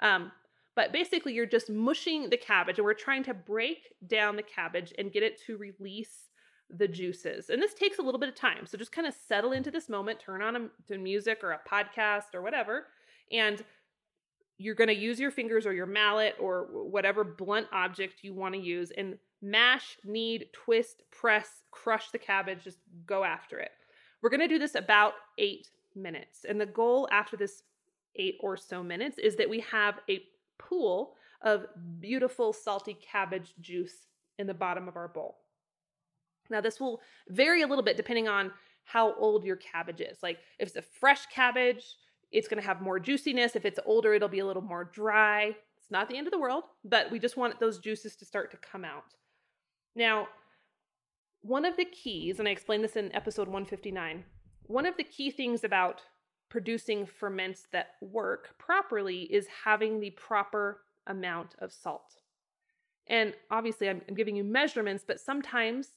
Um, 0.00 0.30
but 0.74 0.92
basically, 0.92 1.34
you're 1.34 1.46
just 1.46 1.70
mushing 1.70 2.30
the 2.30 2.36
cabbage, 2.36 2.78
and 2.78 2.84
we're 2.84 2.94
trying 2.94 3.24
to 3.24 3.34
break 3.34 3.92
down 4.06 4.36
the 4.36 4.42
cabbage 4.42 4.92
and 4.98 5.12
get 5.12 5.22
it 5.22 5.40
to 5.46 5.56
release 5.56 6.28
the 6.70 6.88
juices. 6.88 7.50
And 7.50 7.60
this 7.60 7.74
takes 7.74 7.98
a 7.98 8.02
little 8.02 8.20
bit 8.20 8.30
of 8.30 8.34
time. 8.34 8.66
So 8.66 8.78
just 8.78 8.92
kind 8.92 9.06
of 9.06 9.14
settle 9.28 9.52
into 9.52 9.70
this 9.70 9.88
moment, 9.88 10.20
turn 10.20 10.40
on 10.40 10.56
a, 10.56 10.68
to 10.88 10.98
music 10.98 11.40
or 11.42 11.52
a 11.52 11.60
podcast 11.70 12.34
or 12.34 12.40
whatever, 12.40 12.86
and 13.30 13.62
you're 14.58 14.74
going 14.74 14.88
to 14.88 14.94
use 14.94 15.18
your 15.18 15.30
fingers 15.30 15.66
or 15.66 15.72
your 15.72 15.86
mallet 15.86 16.36
or 16.40 16.68
whatever 16.72 17.24
blunt 17.24 17.66
object 17.72 18.22
you 18.22 18.32
want 18.32 18.54
to 18.54 18.60
use 18.60 18.92
and 18.96 19.18
mash, 19.42 19.98
knead, 20.04 20.46
twist, 20.52 21.02
press, 21.10 21.62
crush 21.70 22.10
the 22.10 22.18
cabbage, 22.18 22.64
just 22.64 22.78
go 23.06 23.24
after 23.24 23.58
it. 23.58 23.72
We're 24.22 24.30
going 24.30 24.40
to 24.40 24.48
do 24.48 24.58
this 24.58 24.76
about 24.76 25.14
eight 25.38 25.68
minutes. 25.96 26.46
And 26.48 26.60
the 26.60 26.66
goal 26.66 27.08
after 27.10 27.36
this 27.36 27.64
eight 28.16 28.36
or 28.40 28.56
so 28.56 28.82
minutes 28.82 29.18
is 29.18 29.36
that 29.36 29.50
we 29.50 29.60
have 29.60 29.98
a 30.08 30.22
pool 30.68 31.14
of 31.42 31.66
beautiful 32.00 32.52
salty 32.52 32.94
cabbage 32.94 33.54
juice 33.60 34.06
in 34.38 34.46
the 34.46 34.54
bottom 34.54 34.88
of 34.88 34.96
our 34.96 35.08
bowl. 35.08 35.38
Now, 36.50 36.60
this 36.60 36.80
will 36.80 37.00
vary 37.28 37.62
a 37.62 37.66
little 37.66 37.84
bit 37.84 37.96
depending 37.96 38.28
on 38.28 38.52
how 38.84 39.14
old 39.14 39.44
your 39.44 39.56
cabbage 39.56 40.00
is. 40.00 40.22
Like, 40.22 40.38
if 40.58 40.68
it's 40.68 40.76
a 40.76 40.82
fresh 40.82 41.26
cabbage, 41.26 41.84
it's 42.30 42.48
going 42.48 42.60
to 42.60 42.66
have 42.66 42.80
more 42.80 42.98
juiciness. 42.98 43.56
If 43.56 43.64
it's 43.64 43.78
older, 43.86 44.14
it'll 44.14 44.28
be 44.28 44.40
a 44.40 44.46
little 44.46 44.62
more 44.62 44.84
dry. 44.84 45.54
It's 45.78 45.90
not 45.90 46.08
the 46.08 46.16
end 46.16 46.26
of 46.26 46.32
the 46.32 46.38
world, 46.38 46.64
but 46.84 47.10
we 47.10 47.18
just 47.18 47.36
want 47.36 47.60
those 47.60 47.78
juices 47.78 48.16
to 48.16 48.24
start 48.24 48.50
to 48.50 48.56
come 48.56 48.84
out. 48.84 49.14
Now, 49.94 50.28
one 51.42 51.64
of 51.64 51.76
the 51.76 51.84
keys, 51.84 52.38
and 52.38 52.48
I 52.48 52.52
explained 52.52 52.84
this 52.84 52.96
in 52.96 53.14
episode 53.14 53.48
159, 53.48 54.24
one 54.64 54.86
of 54.86 54.96
the 54.96 55.04
key 55.04 55.30
things 55.30 55.64
about 55.64 56.02
producing 56.52 57.06
ferments 57.06 57.66
that 57.72 57.94
work 58.02 58.50
properly 58.58 59.22
is 59.22 59.46
having 59.64 59.98
the 59.98 60.10
proper 60.10 60.82
amount 61.06 61.54
of 61.60 61.72
salt. 61.72 62.20
And 63.06 63.32
obviously, 63.50 63.88
I'm, 63.88 64.02
I'm, 64.06 64.14
giving 64.14 64.36
you 64.36 64.44
measurements, 64.44 65.02
but 65.04 65.18
sometimes 65.18 65.92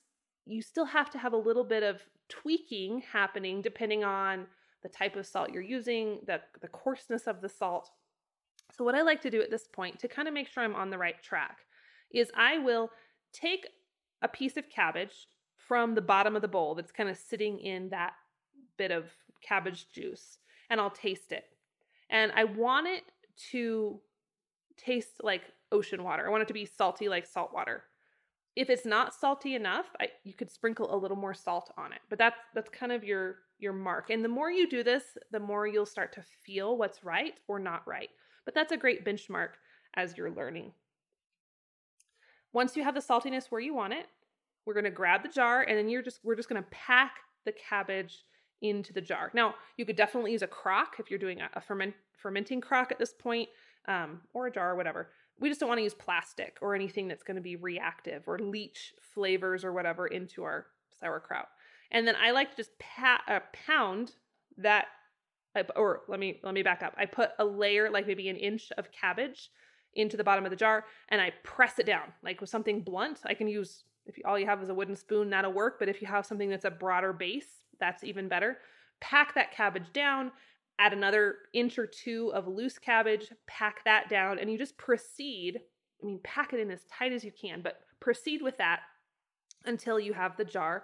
you 0.46 0.62
still 0.62 0.86
have 0.86 1.10
to 1.10 1.18
have 1.18 1.34
a 1.34 1.38
little 1.38 1.66
bit 1.66 1.84
of 1.84 2.02
tweaking 2.30 3.04
happening 3.12 3.62
depending 3.62 4.06
on 4.06 4.48
the 4.82 4.88
type 4.88 5.18
of 5.18 5.26
salt 5.26 5.52
you're 5.52 5.62
using, 5.62 6.20
the, 6.26 6.40
the 6.62 6.70
coarseness 6.70 7.28
of 7.28 7.42
the 7.42 7.50
salt. 7.50 7.90
So, 8.78 8.86
what 8.86 8.96
I 8.96 9.02
like 9.02 9.22
to 9.24 9.30
do 9.30 9.42
at 9.42 9.52
this 9.52 9.68
point 9.68 10.00
to 10.00 10.08
kind 10.08 10.30
of 10.30 10.34
make 10.34 10.48
sure 10.48 10.64
I'm 10.64 10.74
on 10.74 10.90
the 10.90 10.98
right 10.98 11.22
track 11.22 11.66
is 12.12 12.32
I 12.34 12.60
will 12.60 12.92
take 13.34 13.68
a 14.22 14.30
piece 14.30 14.56
of 14.56 14.70
cabbage 14.70 15.28
from 15.58 15.96
the 15.96 16.02
bottom 16.02 16.34
of 16.34 16.42
the 16.42 16.48
bowl 16.48 16.76
that's 16.76 16.94
kind 16.94 17.10
of 17.10 17.18
sitting 17.18 17.60
in 17.60 17.90
that 17.90 18.14
bit 18.78 18.92
of 18.92 19.12
cabbage 19.46 19.88
juice 19.92 20.38
and 20.70 20.80
I'll 20.80 20.90
taste 20.90 21.32
it. 21.32 21.46
And 22.10 22.32
I 22.34 22.44
want 22.44 22.88
it 22.88 23.04
to 23.52 24.00
taste 24.78 25.22
like 25.24 25.44
ocean 25.72 26.04
water. 26.04 26.26
I 26.26 26.30
want 26.30 26.44
it 26.44 26.48
to 26.48 26.54
be 26.54 26.66
salty 26.66 27.10
like 27.10 27.26
salt 27.26 27.54
water. 27.54 27.84
If 28.56 28.70
it's 28.70 28.86
not 28.86 29.14
salty 29.14 29.56
enough, 29.56 29.88
I, 30.00 30.08
you 30.24 30.34
could 30.34 30.50
sprinkle 30.50 30.94
a 30.94 30.98
little 30.98 31.18
more 31.18 31.34
salt 31.34 31.72
on 31.78 31.92
it. 31.92 32.00
But 32.10 32.20
that's 32.20 32.38
that's 32.54 32.70
kind 32.70 32.92
of 32.92 33.04
your 33.04 33.38
your 33.60 33.74
mark. 33.74 34.10
And 34.10 34.24
the 34.24 34.30
more 34.30 34.52
you 34.52 34.70
do 34.70 34.84
this, 34.84 35.04
the 35.32 35.40
more 35.40 35.68
you'll 35.68 35.86
start 35.86 36.14
to 36.14 36.24
feel 36.46 36.78
what's 36.78 37.04
right 37.04 37.34
or 37.48 37.60
not 37.60 37.86
right. 37.88 38.10
But 38.46 38.54
that's 38.54 38.72
a 38.72 38.78
great 38.78 39.06
benchmark 39.06 39.50
as 39.96 40.18
you're 40.18 40.32
learning. 40.32 40.72
Once 42.54 42.78
you 42.78 42.84
have 42.84 42.96
the 42.96 43.02
saltiness 43.02 43.48
where 43.50 43.62
you 43.62 43.74
want 43.74 43.94
it, 43.94 44.06
we're 44.66 44.74
going 44.74 44.86
to 44.86 44.92
grab 44.92 45.24
the 45.24 45.30
jar 45.30 45.62
and 45.62 45.78
then 45.78 45.90
you're 45.90 46.02
just 46.02 46.20
we're 46.24 46.36
just 46.36 46.50
going 46.50 46.62
to 46.62 46.70
pack 46.70 47.18
the 47.46 47.52
cabbage 47.52 48.24
into 48.70 48.94
the 48.94 49.02
jar. 49.02 49.32
Now, 49.34 49.56
you 49.78 49.86
could 49.86 49.96
definitely 49.96 50.32
use 50.32 50.42
a 50.42 50.48
crock 50.48 50.96
if 51.00 51.10
you're 51.10 51.20
doing 51.20 51.40
a, 51.42 51.62
ferment, 51.62 51.94
fermenting 52.18 52.62
crock 52.62 52.92
at 52.92 53.00
this 53.00 53.14
point, 53.14 53.50
um, 53.88 54.22
or 54.34 54.48
a 54.48 54.52
jar 54.52 54.72
or 54.72 54.76
whatever. 54.76 55.10
We 55.40 55.50
just 55.50 55.60
don't 55.60 55.70
want 55.70 55.80
to 55.80 55.84
use 55.84 55.94
plastic 55.94 56.58
or 56.62 56.76
anything 56.76 57.08
that's 57.08 57.24
going 57.24 57.36
to 57.36 57.42
be 57.42 57.56
reactive 57.56 58.24
or 58.28 58.40
leach 58.40 58.94
flavors 59.14 59.66
or 59.66 59.74
whatever 59.74 60.08
into 60.08 60.44
our 60.44 60.68
sauerkraut. 61.00 61.48
And 61.92 62.08
then 62.08 62.16
I 62.22 62.32
like 62.32 62.52
to 62.52 62.58
just 62.58 62.78
pat, 62.80 63.22
uh, 63.28 63.40
pound 63.68 64.14
that, 64.58 64.86
or 65.76 66.02
let 66.08 66.20
me 66.20 66.40
let 66.44 66.54
me 66.54 66.64
back 66.64 66.84
up. 66.84 66.94
I 66.98 67.06
put 67.06 67.32
a 67.40 67.46
layer, 67.46 67.90
like 67.90 68.08
maybe 68.08 68.28
an 68.28 68.36
inch 68.36 68.72
of 68.78 68.92
cabbage, 68.92 69.50
into 69.96 70.18
the 70.18 70.24
bottom 70.24 70.46
of 70.46 70.52
the 70.52 70.58
jar, 70.58 70.86
and 71.10 71.22
I 71.22 71.32
press 71.44 71.80
it 71.80 71.86
down 71.86 72.14
like 72.24 72.42
with 72.42 72.50
something 72.50 72.82
blunt. 72.82 73.22
I 73.26 73.34
can 73.34 73.48
use 73.48 73.84
if 74.06 74.16
all 74.26 74.38
you 74.38 74.46
have 74.46 74.62
is 74.62 74.70
a 74.70 74.74
wooden 74.74 74.96
spoon, 74.96 75.30
that'll 75.30 75.54
work. 75.54 75.80
But 75.80 75.90
if 75.90 76.02
you 76.02 76.08
have 76.08 76.26
something 76.26 76.50
that's 76.50 76.66
a 76.66 76.72
broader 76.72 77.12
base, 77.12 77.64
that's 77.80 78.04
even 78.04 78.28
better. 78.28 78.58
Pack 79.02 79.36
that 79.36 79.52
cabbage 79.54 79.92
down, 79.94 80.32
add 80.80 80.94
another 80.94 81.36
inch 81.54 81.78
or 81.78 81.88
two 81.88 82.32
of 82.34 82.48
loose 82.48 82.78
cabbage, 82.78 83.32
pack 83.48 83.84
that 83.86 84.10
down, 84.10 84.40
and 84.40 84.52
you 84.52 84.58
just 84.58 84.78
proceed. 84.78 85.60
I 86.02 86.06
mean, 86.06 86.20
pack 86.24 86.54
it 86.54 86.60
in 86.60 86.72
as 86.72 86.86
tight 86.86 87.14
as 87.14 87.24
you 87.24 87.32
can, 87.32 87.62
but 87.62 87.80
proceed 88.00 88.42
with 88.42 88.58
that 88.58 88.82
until 89.66 90.00
you 90.00 90.14
have 90.14 90.38
the 90.38 90.46
jar 90.46 90.84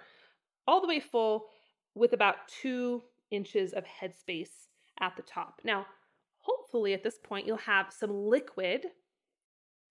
all 0.68 0.82
the 0.82 0.88
way 0.88 1.00
full 1.00 1.48
with 1.96 2.14
about 2.14 2.48
two 2.48 3.02
inches 3.32 3.74
of 3.74 3.84
headspace 3.84 4.68
at 5.00 5.16
the 5.16 5.24
top. 5.24 5.62
Now, 5.64 5.86
hopefully 6.38 6.94
at 6.94 7.04
this 7.04 7.20
point, 7.22 7.48
you'll 7.48 7.58
have 7.58 7.92
some 7.92 8.12
liquid 8.12 8.86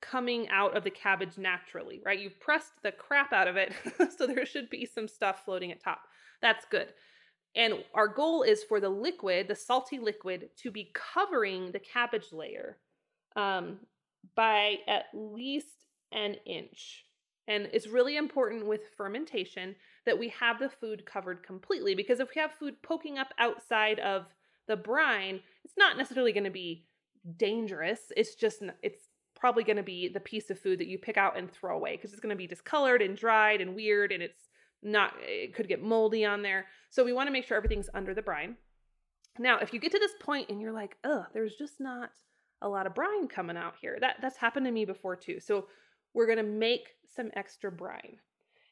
coming 0.01 0.49
out 0.49 0.77
of 0.77 0.85
the 0.85 0.91
cabbage 0.91 1.37
naturally, 1.37 2.01
right? 2.05 2.19
You've 2.19 2.41
pressed 2.41 2.73
the 2.83 2.93
crap 2.93 3.33
out 3.33 3.49
of 3.49 3.57
it, 3.57 3.73
so 4.17 4.27
there 4.27 4.47
should 4.47 4.71
be 4.71 4.87
some 4.87 5.09
stuff 5.09 5.45
floating 5.45 5.71
at 5.71 5.83
top. 5.83 6.01
That's 6.43 6.65
good. 6.71 6.89
And 7.57 7.75
our 7.95 8.09
goal 8.09 8.43
is 8.43 8.63
for 8.63 8.81
the 8.81 8.89
liquid, 8.89 9.49
the 9.49 9.57
salty 9.57 9.99
liquid, 9.99 10.51
to 10.63 10.71
be 10.71 10.93
covering 10.95 11.73
the 11.73 11.81
cabbage 11.81 12.33
layer 12.33 12.79
um, 13.37 13.79
by 14.37 14.77
at 14.87 15.07
least 15.13 15.87
an 16.13 16.37
inch. 16.47 17.05
And 17.49 17.69
it's 17.73 17.89
really 17.89 18.17
important 18.17 18.67
with 18.67 18.83
fermentation 18.97 19.75
that 20.07 20.19
we 20.19 20.29
have 20.29 20.61
the 20.61 20.69
food 20.69 21.05
covered 21.05 21.43
completely 21.43 21.95
because 21.95 22.21
if 22.21 22.29
we 22.35 22.41
have 22.41 22.53
food 22.53 22.81
poking 22.83 23.19
up 23.19 23.35
outside 23.39 23.99
of 23.99 24.27
the 24.69 24.77
brine, 24.77 25.41
it's 25.65 25.77
not 25.77 25.97
necessarily 25.97 26.33
going 26.33 26.45
to 26.45 26.51
be 26.51 26.87
dangerous. 27.37 28.01
It's 28.17 28.37
just, 28.37 28.63
it's 28.83 29.09
probably 29.35 29.65
going 29.65 29.79
to 29.79 29.83
be 29.83 30.09
the 30.09 30.21
piece 30.21 30.51
of 30.51 30.61
food 30.61 30.79
that 30.79 30.87
you 30.87 30.99
pick 30.99 31.17
out 31.17 31.37
and 31.37 31.51
throw 31.51 31.75
away 31.75 31.97
because 31.97 32.13
it's 32.13 32.21
going 32.21 32.35
to 32.35 32.37
be 32.37 32.47
discolored 32.47 33.03
and 33.03 33.17
dried 33.17 33.61
and 33.61 33.75
weird 33.75 34.13
and 34.13 34.23
it's 34.23 34.50
not 34.83 35.15
it 35.21 35.55
could 35.55 35.69
get 35.69 35.83
moldy 35.83 36.25
on 36.25 36.43
there. 36.43 36.67
So 36.91 37.05
we 37.05 37.13
want 37.13 37.29
to 37.29 37.33
make 37.33 37.45
sure 37.47 37.57
everything's 37.57 37.91
under 37.95 38.15
the 38.15 38.23
brine. 38.23 38.57
Now, 39.39 39.59
if 39.59 39.73
you 39.73 39.81
get 39.81 39.93
to 39.93 39.99
this 39.99 40.15
point 40.21 40.49
and 40.49 40.61
you're 40.61 40.73
like, 40.73 40.97
"Oh, 41.05 41.27
there's 41.33 41.57
just 41.57 41.81
not 41.81 42.11
a 42.63 42.69
lot 42.69 42.87
of 42.87 42.95
brine 42.95 43.29
coming 43.29 43.57
out 43.57 43.75
here." 43.81 43.99
That 44.01 44.17
that's 44.21 44.37
happened 44.37 44.67
to 44.67 44.73
me 44.73 44.85
before 44.85 45.17
too. 45.17 45.41
So 45.41 45.67
we're 46.15 46.27
going 46.27 46.39
to 46.39 46.43
make 46.43 46.97
some 47.07 47.31
extra 47.35 47.71
brine. 47.71 48.19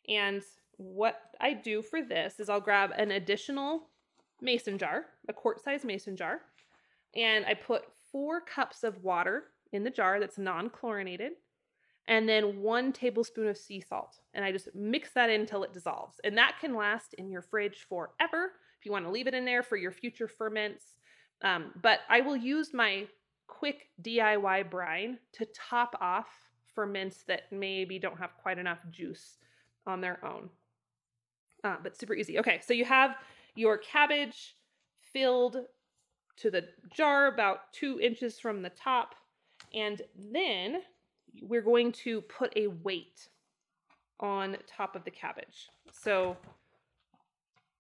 And 0.09 0.43
what 0.77 1.21
I 1.41 1.53
do 1.53 1.83
for 1.83 2.03
this 2.03 2.41
is 2.41 2.49
I'll 2.49 2.61
grab 2.61 2.93
an 2.97 3.13
additional 3.13 3.89
mason 4.41 4.79
jar, 4.79 5.07
a 5.29 5.33
quart-sized 5.33 5.85
mason 5.85 6.17
jar, 6.17 6.41
and 7.15 7.45
I 7.47 7.55
put 7.55 7.83
4 8.13 8.41
cups 8.41 8.85
of 8.85 9.03
water 9.05 9.45
in 9.73 9.85
the 9.85 9.91
jar 9.91 10.19
that's 10.19 10.39
non 10.39 10.71
chlorinated, 10.71 11.33
and 12.09 12.27
then 12.27 12.63
one 12.63 12.91
tablespoon 12.91 13.47
of 13.47 13.57
sea 13.57 13.81
salt. 13.81 14.19
And 14.33 14.45
I 14.45 14.51
just 14.51 14.69
mix 14.75 15.13
that 15.13 15.31
in 15.31 15.43
until 15.43 15.63
it 15.63 15.75
dissolves. 15.75 16.21
And 16.25 16.37
that 16.39 16.57
can 16.61 16.75
last 16.75 17.15
in 17.15 17.31
your 17.31 17.43
fridge 17.43 17.87
forever 17.89 18.53
if 18.79 18.87
you 18.87 18.91
want 18.91 19.05
to 19.05 19.11
leave 19.11 19.27
it 19.27 19.35
in 19.35 19.45
there 19.45 19.63
for 19.63 19.77
your 19.77 19.93
future 19.93 20.27
ferments. 20.27 20.97
Um, 21.43 21.73
but 21.83 22.01
I 22.09 22.23
will 22.23 22.37
use 22.37 22.73
my 22.73 23.07
quick 23.47 23.91
DIY 24.03 24.71
brine 24.71 25.19
to 25.33 25.47
top 25.55 25.95
off 26.01 26.29
ferments 26.75 27.25
that 27.29 27.43
maybe 27.53 27.99
don't 27.99 28.19
have 28.19 28.31
quite 28.41 28.59
enough 28.59 28.79
juice 28.91 29.37
on 29.87 30.01
their 30.01 30.25
own. 30.25 30.49
Uh, 31.63 31.77
but 31.83 31.99
super 31.99 32.15
easy. 32.15 32.39
Okay, 32.39 32.61
so 32.65 32.73
you 32.73 32.87
have 32.87 33.17
your 33.55 33.77
cabbage 33.77 34.57
filled 35.13 35.59
to 36.37 36.51
the 36.51 36.65
jar 36.95 37.27
about 37.27 37.73
two 37.73 38.01
inches 38.01 38.39
from 38.39 38.63
the 38.63 38.71
top. 38.71 39.15
And 39.75 40.01
then 40.17 40.83
we're 41.43 41.63
going 41.63 41.93
to 41.93 42.21
put 42.23 42.53
a 42.57 42.69
weight 42.69 43.29
on 44.21 44.57
top 44.67 44.97
of 44.97 45.05
the 45.05 45.11
cabbage. 45.11 45.69
So 45.93 46.37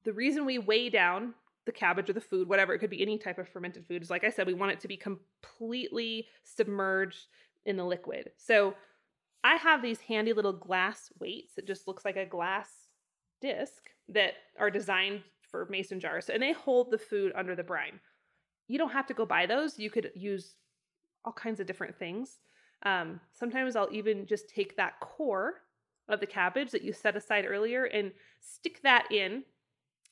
the 0.04 0.12
reason 0.12 0.44
we 0.44 0.58
weigh 0.58 0.90
down 0.90 1.34
the 1.66 1.72
cabbage 1.72 2.08
or 2.08 2.14
the 2.14 2.20
food, 2.20 2.48
whatever, 2.48 2.72
it 2.72 2.78
could 2.78 2.90
be 2.90 3.02
any 3.02 3.18
type 3.18 3.38
of 3.38 3.48
fermented 3.48 3.86
food, 3.86 4.02
is 4.02 4.10
like 4.10 4.24
I 4.24 4.30
said, 4.30 4.46
we 4.46 4.54
want 4.54 4.72
it 4.72 4.80
to 4.80 4.88
be 4.88 4.96
completely 4.96 6.26
submerged 6.44 7.26
in 7.66 7.76
the 7.76 7.84
liquid. 7.84 8.30
So 8.36 8.74
I 9.44 9.56
have 9.56 9.82
these 9.82 10.00
handy 10.00 10.32
little 10.32 10.52
glass 10.52 11.10
weights. 11.18 11.58
It 11.58 11.66
just 11.66 11.86
looks 11.86 12.04
like 12.04 12.16
a 12.16 12.24
glass 12.24 12.70
disc 13.40 13.90
that 14.08 14.34
are 14.58 14.70
designed 14.70 15.22
for 15.42 15.66
mason 15.70 16.00
jars 16.00 16.28
and 16.28 16.42
they 16.42 16.52
hold 16.52 16.90
the 16.90 16.98
food 16.98 17.32
under 17.34 17.54
the 17.54 17.62
brine. 17.62 18.00
You 18.66 18.78
don't 18.78 18.92
have 18.92 19.06
to 19.06 19.14
go 19.14 19.24
buy 19.24 19.46
those. 19.46 19.78
You 19.78 19.90
could 19.90 20.10
use 20.14 20.56
all 21.24 21.32
kinds 21.32 21.60
of 21.60 21.66
different 21.66 21.96
things. 21.96 22.38
Um, 22.84 23.20
sometimes 23.32 23.76
I'll 23.76 23.92
even 23.92 24.26
just 24.26 24.48
take 24.48 24.76
that 24.76 25.00
core 25.00 25.62
of 26.08 26.20
the 26.20 26.26
cabbage 26.26 26.70
that 26.70 26.82
you 26.82 26.92
set 26.92 27.16
aside 27.16 27.44
earlier 27.46 27.84
and 27.84 28.12
stick 28.40 28.80
that 28.82 29.10
in 29.10 29.44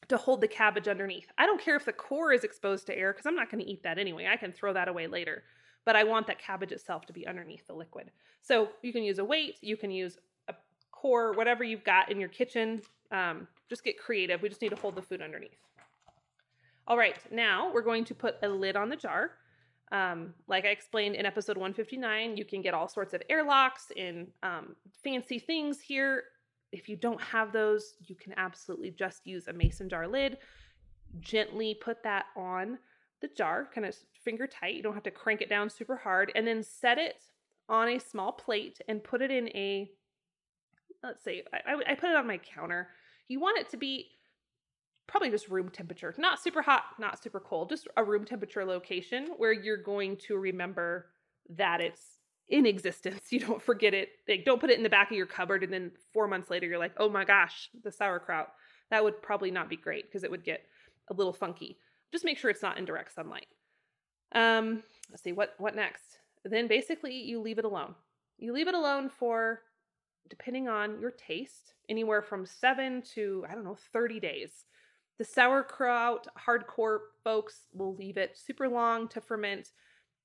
to 0.09 0.17
hold 0.17 0.41
the 0.41 0.49
cabbage 0.49 0.89
underneath. 0.89 1.33
I 1.39 1.47
don't 1.47 1.61
care 1.61 1.77
if 1.77 1.85
the 1.85 1.93
core 1.93 2.33
is 2.33 2.45
exposed 2.45 2.87
to 2.87 2.97
air 2.97 3.13
because 3.13 3.27
I'm 3.27 3.35
not 3.35 3.51
going 3.51 3.65
to 3.65 3.71
eat 3.71 3.83
that 3.83 3.99
anyway. 3.99 4.29
I 4.31 4.37
can 4.37 4.53
throw 4.53 4.73
that 4.73 4.89
away 4.89 5.07
later. 5.07 5.45
But 5.85 5.97
I 5.97 6.05
want 6.05 6.27
that 6.27 6.41
cabbage 6.41 6.73
itself 6.73 7.07
to 7.07 7.13
be 7.13 7.27
underneath 7.27 7.67
the 7.67 7.73
liquid. 7.73 8.11
So 8.43 8.71
you 8.83 8.93
can 8.93 9.05
use 9.05 9.19
a 9.19 9.25
weight, 9.25 9.57
you 9.63 9.77
can 9.77 9.91
use 9.91 10.19
a 10.49 10.55
core, 10.91 11.33
whatever 11.33 11.65
you've 11.65 11.85
got 11.85 12.11
in 12.11 12.19
your 12.19 12.29
kitchen. 12.29 12.83
Um, 13.13 13.47
just 13.69 13.85
get 13.85 13.99
creative. 13.99 14.43
We 14.43 14.49
just 14.49 14.63
need 14.63 14.71
to 14.71 14.77
hold 14.77 14.97
the 14.97 15.03
food 15.03 15.23
underneath. 15.23 15.59
All 16.89 16.97
right, 16.97 17.17
now 17.33 17.73
we're 17.73 17.83
going 17.83 18.05
to 18.05 18.15
put 18.15 18.37
a 18.43 18.49
lid 18.49 18.77
on 18.77 18.89
the 18.89 18.97
jar. 18.97 19.33
Um, 19.93 20.35
like 20.49 20.65
I 20.65 20.69
explained 20.69 21.15
in 21.15 21.27
episode 21.27 21.57
159, 21.57 22.37
you 22.37 22.45
can 22.45 22.61
get 22.61 22.75
all 22.75 22.89
sorts 22.89 23.15
of 23.15 23.23
airlocks 23.29 23.93
and 23.97 24.29
um, 24.43 24.75
fancy 25.03 25.39
things 25.39 25.81
here. 25.81 26.25
If 26.73 26.89
you 26.89 26.97
don't 26.97 27.21
have 27.21 27.53
those, 27.53 27.95
you 28.05 28.17
can 28.17 28.35
absolutely 28.37 28.91
just 28.91 29.27
use 29.27 29.47
a 29.47 29.53
mason 29.53 29.89
jar 29.89 30.09
lid. 30.09 30.39
Gently 31.21 31.75
put 31.75 32.03
that 32.03 32.27
on 32.37 32.79
the 33.21 33.29
jar, 33.29 33.69
kind 33.73 33.87
of 33.87 33.95
finger 34.25 34.47
tight. 34.47 34.75
You 34.75 34.83
don't 34.83 34.95
have 34.95 35.05
to 35.05 35.11
crank 35.11 35.41
it 35.41 35.49
down 35.49 35.71
super 35.71 35.97
hard. 35.97 36.33
And 36.35 36.47
then 36.47 36.63
set 36.63 36.99
it 36.99 37.23
on 37.69 37.89
a 37.89 37.99
small 37.99 38.33
plate 38.33 38.81
and 38.89 39.03
put 39.03 39.23
it 39.23 39.31
in 39.31 39.49
a, 39.51 39.91
let's 41.03 41.23
say, 41.23 41.45
I, 41.53 41.93
I 41.93 41.95
put 41.95 42.11
it 42.11 42.17
on 42.17 42.27
my 42.27 42.39
counter. 42.39 42.89
You 43.29 43.41
want 43.41 43.59
it 43.59 43.71
to 43.71 43.77
be 43.77 44.09
probably 45.07 45.31
just 45.31 45.49
room 45.49 45.69
temperature, 45.69 46.15
not 46.19 46.43
super 46.43 46.63
hot, 46.63 46.85
not 46.99 47.23
super 47.23 47.41
cold, 47.41 47.69
just 47.69 47.89
a 47.97 48.05
room 48.05 48.25
temperature 48.25 48.65
location 48.65 49.29
where 49.37 49.53
you're 49.53 49.77
going 49.77 50.17
to 50.17 50.37
remember 50.37 51.07
that 51.51 51.81
it's 51.81 52.19
in 52.49 52.67
existence. 52.67 53.25
You 53.31 53.41
don't 53.41 53.63
forget 53.63 53.95
it. 53.95 54.11
Like, 54.29 54.45
don't 54.45 54.61
put 54.61 54.71
it 54.71 54.77
in 54.77 54.83
the 54.83 54.89
back 54.89 55.11
of 55.11 55.17
your 55.17 55.27
cupboard 55.27 55.63
and 55.63 55.73
then 55.73 55.93
four 56.13 56.29
months 56.29 56.51
later 56.51 56.67
you're 56.67 56.79
like, 56.79 56.95
oh 56.99 57.09
my 57.09 57.25
gosh, 57.25 57.71
the 57.83 57.93
sauerkraut. 57.93 58.49
That 58.91 59.03
would 59.03 59.21
probably 59.21 59.51
not 59.51 59.69
be 59.69 59.77
great 59.77 60.05
because 60.05 60.23
it 60.23 60.31
would 60.31 60.45
get 60.45 60.63
a 61.09 61.15
little 61.15 61.33
funky. 61.33 61.79
Just 62.13 62.25
make 62.25 62.39
sure 62.39 62.51
it's 62.51 62.63
not 62.63 62.79
in 62.79 62.85
direct 62.85 63.13
sunlight. 63.13 63.47
Um, 64.33 64.83
let's 65.11 65.23
see 65.23 65.33
what 65.33 65.55
what 65.59 65.75
next. 65.75 66.19
Then 66.45 66.69
basically 66.69 67.15
you 67.15 67.41
leave 67.41 67.59
it 67.59 67.65
alone. 67.65 67.95
You 68.39 68.53
leave 68.53 68.69
it 68.69 68.75
alone 68.75 69.09
for 69.09 69.63
depending 70.29 70.69
on 70.69 71.01
your 71.01 71.13
taste, 71.13 71.75
anywhere 71.89 72.23
from 72.23 72.47
7 72.47 73.03
to 73.15 73.45
I 73.49 73.55
don't 73.55 73.65
know, 73.65 73.77
30 73.93 74.21
days. 74.21 74.65
The 75.19 75.25
sauerkraut 75.25 76.27
hardcore 76.47 76.99
folks 77.25 77.67
will 77.73 77.95
leave 77.97 78.19
it 78.19 78.37
super 78.37 78.69
long 78.69 79.09
to 79.09 79.21
ferment. 79.21 79.71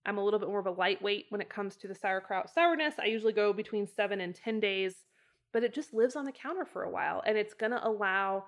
I'm 0.05 0.17
a 0.17 0.24
little 0.24 0.39
bit 0.39 0.50
more 0.50 0.60
of 0.60 0.65
a 0.65 0.71
lightweight 0.71 1.27
when 1.29 1.41
it 1.41 1.50
comes 1.50 1.77
to 1.77 1.88
the 1.88 1.95
sauerkraut 1.95 2.53
sourness. 2.53 2.95
I 3.00 3.05
usually 3.05 3.33
go 3.33 3.53
between 3.53 3.88
seven 3.88 4.19
and 4.19 4.36
10 4.36 4.60
days, 4.60 4.95
but 5.53 5.63
it 5.63 5.74
just 5.74 5.93
lives 5.93 6.15
on 6.15 6.25
the 6.25 6.31
counter 6.31 6.65
for 6.65 6.83
a 6.83 6.89
while 6.89 7.24
and 7.25 7.38
it's 7.38 7.53
going 7.53 7.71
to 7.71 7.88
allow 7.88 8.45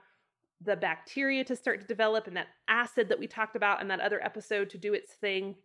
the 0.62 0.76
bacteria 0.76 1.44
to 1.44 1.56
start 1.56 1.82
to 1.82 1.88
develop 1.88 2.28
and 2.28 2.36
that 2.38 2.48
acid 2.68 3.10
that 3.10 3.20
we 3.20 3.28
talked 3.28 3.56
about 3.56 3.82
in 3.82 3.88
that 3.90 4.00
other 4.00 4.24
episode 4.24 4.70
to 4.70 4.78
do 4.78 4.94
its 4.94 5.14
thing. 5.14 5.56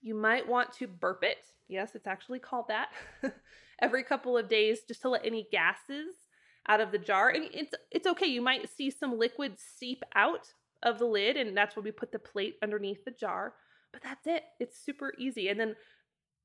You 0.00 0.14
might 0.14 0.46
want 0.46 0.72
to 0.74 0.86
burp 0.86 1.22
it. 1.22 1.38
Yes, 1.68 1.94
it's 1.94 2.06
actually 2.06 2.38
called 2.38 2.68
that. 2.68 2.90
Every 3.80 4.02
couple 4.04 4.36
of 4.36 4.48
days 4.48 4.80
just 4.86 5.02
to 5.02 5.08
let 5.10 5.24
any 5.24 5.48
gases 5.50 6.14
out 6.68 6.80
of 6.80 6.92
the 6.92 6.98
jar. 6.98 7.30
And 7.30 7.48
it's 7.52 7.74
it's 7.90 8.06
okay. 8.06 8.26
You 8.26 8.42
might 8.42 8.68
see 8.68 8.90
some 8.90 9.18
liquid 9.18 9.54
seep 9.58 10.02
out 10.14 10.52
of 10.82 10.98
the 10.98 11.04
lid 11.04 11.36
and 11.36 11.56
that's 11.56 11.76
where 11.76 11.82
we 11.82 11.92
put 11.92 12.12
the 12.12 12.18
plate 12.18 12.56
underneath 12.62 13.04
the 13.04 13.10
jar. 13.10 13.54
But 13.92 14.02
that's 14.02 14.26
it. 14.26 14.44
It's 14.58 14.84
super 14.84 15.12
easy. 15.18 15.48
And 15.48 15.58
then 15.58 15.76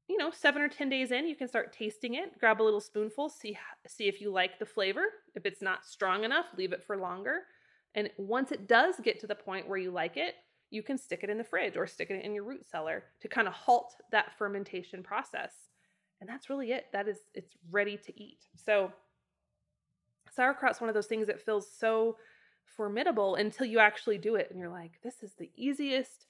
you 0.07 0.17
know, 0.17 0.31
7 0.31 0.61
or 0.61 0.69
10 0.69 0.87
days 0.89 1.11
in, 1.11 1.27
you 1.27 1.35
can 1.35 1.49
start 1.49 1.73
tasting 1.73 2.13
it. 2.13 2.39
Grab 2.39 2.61
a 2.61 2.63
little 2.63 2.79
spoonful, 2.79 3.29
see 3.29 3.57
see 3.87 4.07
if 4.07 4.21
you 4.21 4.31
like 4.31 4.57
the 4.57 4.65
flavor. 4.65 5.03
If 5.35 5.45
it's 5.45 5.61
not 5.61 5.85
strong 5.85 6.23
enough, 6.23 6.45
leave 6.57 6.71
it 6.71 6.83
for 6.83 6.97
longer. 6.97 7.41
And 7.93 8.09
once 8.17 8.51
it 8.51 8.67
does 8.67 8.95
get 9.03 9.19
to 9.21 9.27
the 9.27 9.35
point 9.35 9.67
where 9.67 9.77
you 9.77 9.91
like 9.91 10.17
it, 10.17 10.35
you 10.69 10.83
can 10.83 10.97
stick 10.97 11.21
it 11.23 11.29
in 11.29 11.37
the 11.37 11.43
fridge 11.43 11.77
or 11.77 11.87
stick 11.87 12.09
it 12.09 12.23
in 12.23 12.33
your 12.33 12.43
root 12.43 12.65
cellar 12.69 13.05
to 13.21 13.27
kind 13.27 13.47
of 13.47 13.53
halt 13.53 13.95
that 14.11 14.37
fermentation 14.37 15.03
process. 15.03 15.53
And 16.19 16.29
that's 16.29 16.49
really 16.49 16.71
it. 16.71 16.85
That 16.93 17.07
is 17.07 17.17
it's 17.33 17.53
ready 17.69 17.97
to 17.97 18.21
eat. 18.21 18.39
So 18.55 18.91
sauerkraut's 20.37 20.79
one 20.79 20.89
of 20.89 20.93
those 20.93 21.07
things 21.07 21.27
that 21.27 21.41
feels 21.41 21.67
so 21.69 22.15
formidable 22.63 23.35
until 23.35 23.65
you 23.65 23.79
actually 23.79 24.17
do 24.17 24.35
it 24.35 24.47
and 24.49 24.59
you're 24.59 24.69
like, 24.69 24.99
this 25.03 25.23
is 25.23 25.33
the 25.33 25.49
easiest 25.57 26.27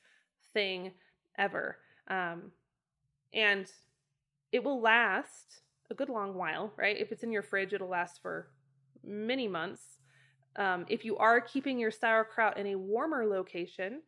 thing 0.54 0.92
ever. 1.38 1.78
Um, 2.08 2.52
and 3.34 3.70
it 4.52 4.64
will 4.64 4.82
last 4.82 5.62
a 5.92 5.94
good 5.94 6.10
long 6.10 6.34
while, 6.34 6.72
right? 6.78 6.98
If 6.98 7.12
it's 7.12 7.24
in 7.24 7.32
your 7.32 7.44
fridge, 7.44 7.74
it'll 7.74 7.90
last 7.90 8.22
for 8.22 8.48
many 9.04 9.48
months. 9.48 10.00
Um, 10.56 10.86
if 10.90 11.06
you 11.06 11.18
are 11.18 11.40
keeping 11.40 11.78
your 11.78 11.92
sauerkraut 11.92 12.58
in 12.58 12.68
a 12.68 12.76
warmer 12.76 13.26
location, 13.26 14.02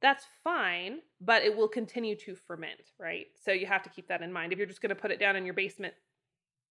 that's 0.00 0.24
fine, 0.44 0.98
but 1.20 1.42
it 1.42 1.54
will 1.54 1.68
continue 1.68 2.16
to 2.16 2.34
ferment, 2.34 2.92
right? 2.98 3.26
So 3.42 3.52
you 3.52 3.66
have 3.66 3.82
to 3.82 3.90
keep 3.90 4.08
that 4.08 4.22
in 4.22 4.32
mind. 4.32 4.52
If 4.52 4.58
you're 4.58 4.66
just 4.66 4.80
going 4.80 4.94
to 4.94 5.00
put 5.00 5.10
it 5.10 5.18
down 5.18 5.36
in 5.36 5.44
your 5.44 5.54
basement 5.54 5.94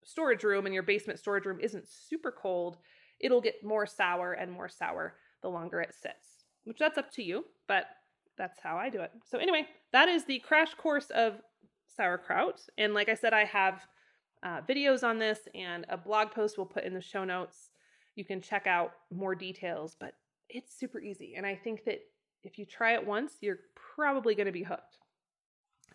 storage 0.05 0.43
room 0.43 0.65
and 0.65 0.74
your 0.74 0.83
basement 0.83 1.19
storage 1.19 1.45
room 1.45 1.60
isn't 1.62 1.88
super 1.88 2.31
cold, 2.31 2.77
it'll 3.19 3.41
get 3.41 3.63
more 3.63 3.86
sour 3.86 4.33
and 4.33 4.51
more 4.51 4.69
sour 4.69 5.15
the 5.41 5.50
longer 5.50 5.81
it 5.81 5.93
sits, 5.93 6.45
which 6.63 6.79
that's 6.79 6.98
up 6.98 7.12
to 7.13 7.24
you, 7.24 7.45
but 7.67 7.86
that's 8.38 8.60
how 8.62 8.77
I 8.77 8.89
do 8.89 9.01
it. 9.01 9.12
So, 9.25 9.38
anyway, 9.38 9.67
that 9.91 10.10
is 10.10 10.25
the 10.25 10.39
crash 10.39 10.74
course 10.74 11.10
of 11.12 11.41
sauerkraut. 11.95 12.62
And 12.77 12.93
like 12.93 13.10
I 13.10 13.13
said, 13.13 13.33
I 13.33 13.45
have 13.45 13.86
uh, 14.43 14.62
videos 14.67 15.03
on 15.03 15.19
this 15.19 15.39
and 15.53 15.86
a 15.89 15.98
blog 15.98 16.31
post 16.31 16.57
we'll 16.57 16.65
put 16.65 16.83
in 16.83 16.93
the 16.93 17.01
show 17.01 17.24
notes. 17.24 17.69
You 18.15 18.25
can 18.25 18.41
check 18.41 18.67
out 18.67 18.91
more 19.12 19.36
details, 19.36 19.95
but 20.00 20.13
it's 20.50 20.77
super 20.77 21.00
easy. 21.00 21.36
And 21.36 21.45
I 21.45 21.55
think 21.55 21.86
that 21.86 22.00
if 22.43 22.57
you 22.57 22.65
try 22.65 22.93
it 22.93 23.05
once, 23.05 23.33
you're 23.41 23.60
probably 23.95 24.36
going 24.36 24.48
to 24.48 24.51
be 24.51 24.63
hooked. 24.63 24.98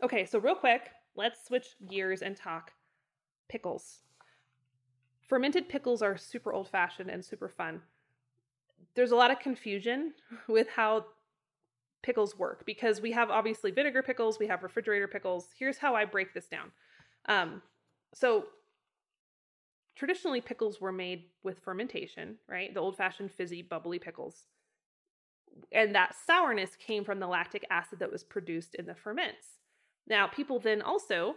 Okay, 0.03 0.25
so 0.25 0.39
real 0.39 0.55
quick, 0.55 0.91
let's 1.17 1.47
switch 1.47 1.67
gears 1.89 2.23
and 2.23 2.37
talk 2.37 2.73
pickles. 3.49 4.01
Fermented 5.29 5.69
pickles 5.69 6.03
are 6.03 6.17
super 6.17 6.53
old 6.53 6.69
fashioned 6.69 7.11
and 7.11 7.25
super 7.25 7.49
fun. 7.49 7.83
There's 8.95 9.11
a 9.11 9.17
lot 9.17 9.31
of 9.31 9.39
confusion 9.39 10.15
with 10.49 10.69
how 10.69 11.07
pickles 12.03 12.39
work 12.39 12.65
because 12.65 13.01
we 13.01 13.13
have 13.13 13.31
obviously 13.31 13.71
vinegar 13.71 14.03
pickles, 14.03 14.39
we 14.39 14.47
have 14.47 14.63
refrigerator 14.63 15.09
pickles. 15.09 15.49
Here's 15.59 15.79
how 15.79 15.95
I 15.95 16.05
break 16.05 16.33
this 16.33 16.47
down. 16.47 16.71
Um, 17.27 17.63
so 18.15 18.47
traditionally 19.97 20.41
pickles 20.41 20.81
were 20.81 20.93
made 20.93 21.25
with 21.43 21.59
fermentation, 21.59 22.37
right? 22.49 22.73
The 22.73 22.81
old-fashioned 22.81 23.33
fizzy 23.33 23.63
bubbly 23.63 23.99
pickles. 23.99 24.45
And 25.73 25.95
that 25.95 26.15
sourness 26.27 26.77
came 26.77 27.05
from 27.05 27.19
the 27.19 27.27
lactic 27.27 27.67
acid 27.69 27.99
that 27.99 28.13
was 28.13 28.23
produced 28.23 28.77
in 28.77 28.87
the 28.87 28.95
ferments. 28.95 29.59
Now, 30.07 30.29
people 30.29 30.61
then 30.61 30.81
also 30.81 31.35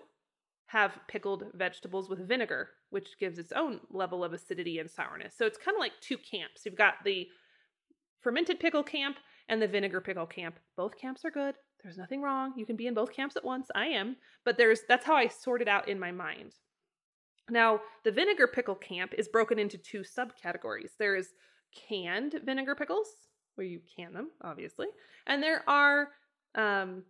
have 0.71 0.97
pickled 1.07 1.43
vegetables 1.53 2.09
with 2.09 2.27
vinegar, 2.27 2.69
which 2.91 3.19
gives 3.19 3.37
its 3.37 3.51
own 3.51 3.81
level 3.89 4.23
of 4.23 4.31
acidity 4.31 4.79
and 4.79 4.89
sourness. 4.89 5.35
So 5.37 5.45
it's 5.45 5.57
kind 5.57 5.75
of 5.75 5.79
like 5.79 5.91
two 5.99 6.17
camps. 6.17 6.65
You've 6.65 6.75
got 6.75 6.95
the 7.03 7.27
fermented 8.21 8.59
pickle 8.59 8.83
camp 8.83 9.17
and 9.49 9.61
the 9.61 9.67
vinegar 9.67 9.99
pickle 9.99 10.25
camp. 10.25 10.59
Both 10.77 10.97
camps 10.97 11.25
are 11.25 11.31
good. 11.31 11.55
There's 11.83 11.97
nothing 11.97 12.21
wrong. 12.21 12.53
You 12.55 12.65
can 12.65 12.77
be 12.77 12.87
in 12.87 12.93
both 12.93 13.13
camps 13.13 13.35
at 13.35 13.43
once. 13.43 13.67
I 13.75 13.87
am. 13.87 14.15
But 14.45 14.57
there's 14.57 14.81
that's 14.87 15.05
how 15.05 15.15
I 15.15 15.27
sort 15.27 15.61
it 15.61 15.67
out 15.67 15.89
in 15.89 15.99
my 15.99 16.11
mind. 16.11 16.53
Now, 17.49 17.81
the 18.05 18.11
vinegar 18.11 18.47
pickle 18.47 18.75
camp 18.75 19.13
is 19.17 19.27
broken 19.27 19.59
into 19.59 19.77
two 19.77 20.03
subcategories. 20.03 20.91
There 20.97 21.15
is 21.15 21.29
canned 21.75 22.39
vinegar 22.45 22.75
pickles, 22.75 23.07
where 23.55 23.67
you 23.67 23.81
can 23.97 24.13
them, 24.13 24.29
obviously, 24.41 24.87
and 25.27 25.43
there 25.43 25.67
are 25.67 26.09
um, 26.55 27.03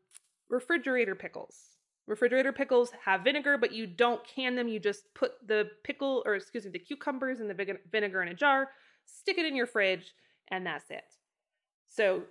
refrigerator 0.50 1.16
pickles. 1.16 1.71
Refrigerator 2.12 2.52
pickles 2.52 2.92
have 3.06 3.24
vinegar, 3.24 3.58
but 3.58 3.72
you 3.72 3.88
don't 3.88 4.22
can 4.28 4.54
them. 4.54 4.68
You 4.68 4.82
just 4.82 5.14
put 5.14 5.32
the 5.48 5.70
pickle, 5.86 6.24
or 6.26 6.36
excuse 6.36 6.66
me, 6.66 6.72
the 6.72 6.78
cucumbers 6.78 7.40
and 7.40 7.50
the 7.50 7.78
vinegar 7.90 8.22
in 8.22 8.28
a 8.28 8.34
jar, 8.34 8.68
stick 9.06 9.38
it 9.38 9.46
in 9.46 9.56
your 9.56 9.66
fridge, 9.66 10.12
and 10.50 10.66
that's 10.66 10.92
it. 10.92 11.06
So 11.88 12.24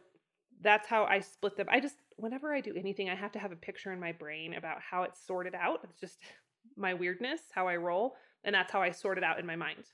that's 0.60 0.86
how 0.86 1.04
I 1.04 1.20
split 1.20 1.56
them. 1.56 1.66
I 1.70 1.80
just, 1.80 1.94
whenever 2.16 2.52
I 2.52 2.60
do 2.60 2.74
anything, 2.76 3.08
I 3.08 3.14
have 3.14 3.32
to 3.32 3.38
have 3.38 3.52
a 3.52 3.56
picture 3.56 3.90
in 3.90 3.98
my 3.98 4.12
brain 4.12 4.52
about 4.52 4.82
how 4.82 5.04
it's 5.04 5.26
sorted 5.26 5.54
out. 5.54 5.80
It's 5.84 5.98
just 5.98 6.18
my 6.76 6.92
weirdness, 6.92 7.40
how 7.54 7.66
I 7.66 7.76
roll. 7.76 8.16
And 8.44 8.54
that's 8.54 8.70
how 8.70 8.82
I 8.82 8.90
sort 8.90 9.16
it 9.16 9.24
out 9.24 9.40
in 9.40 9.46
my 9.46 9.56
mind. 9.56 9.84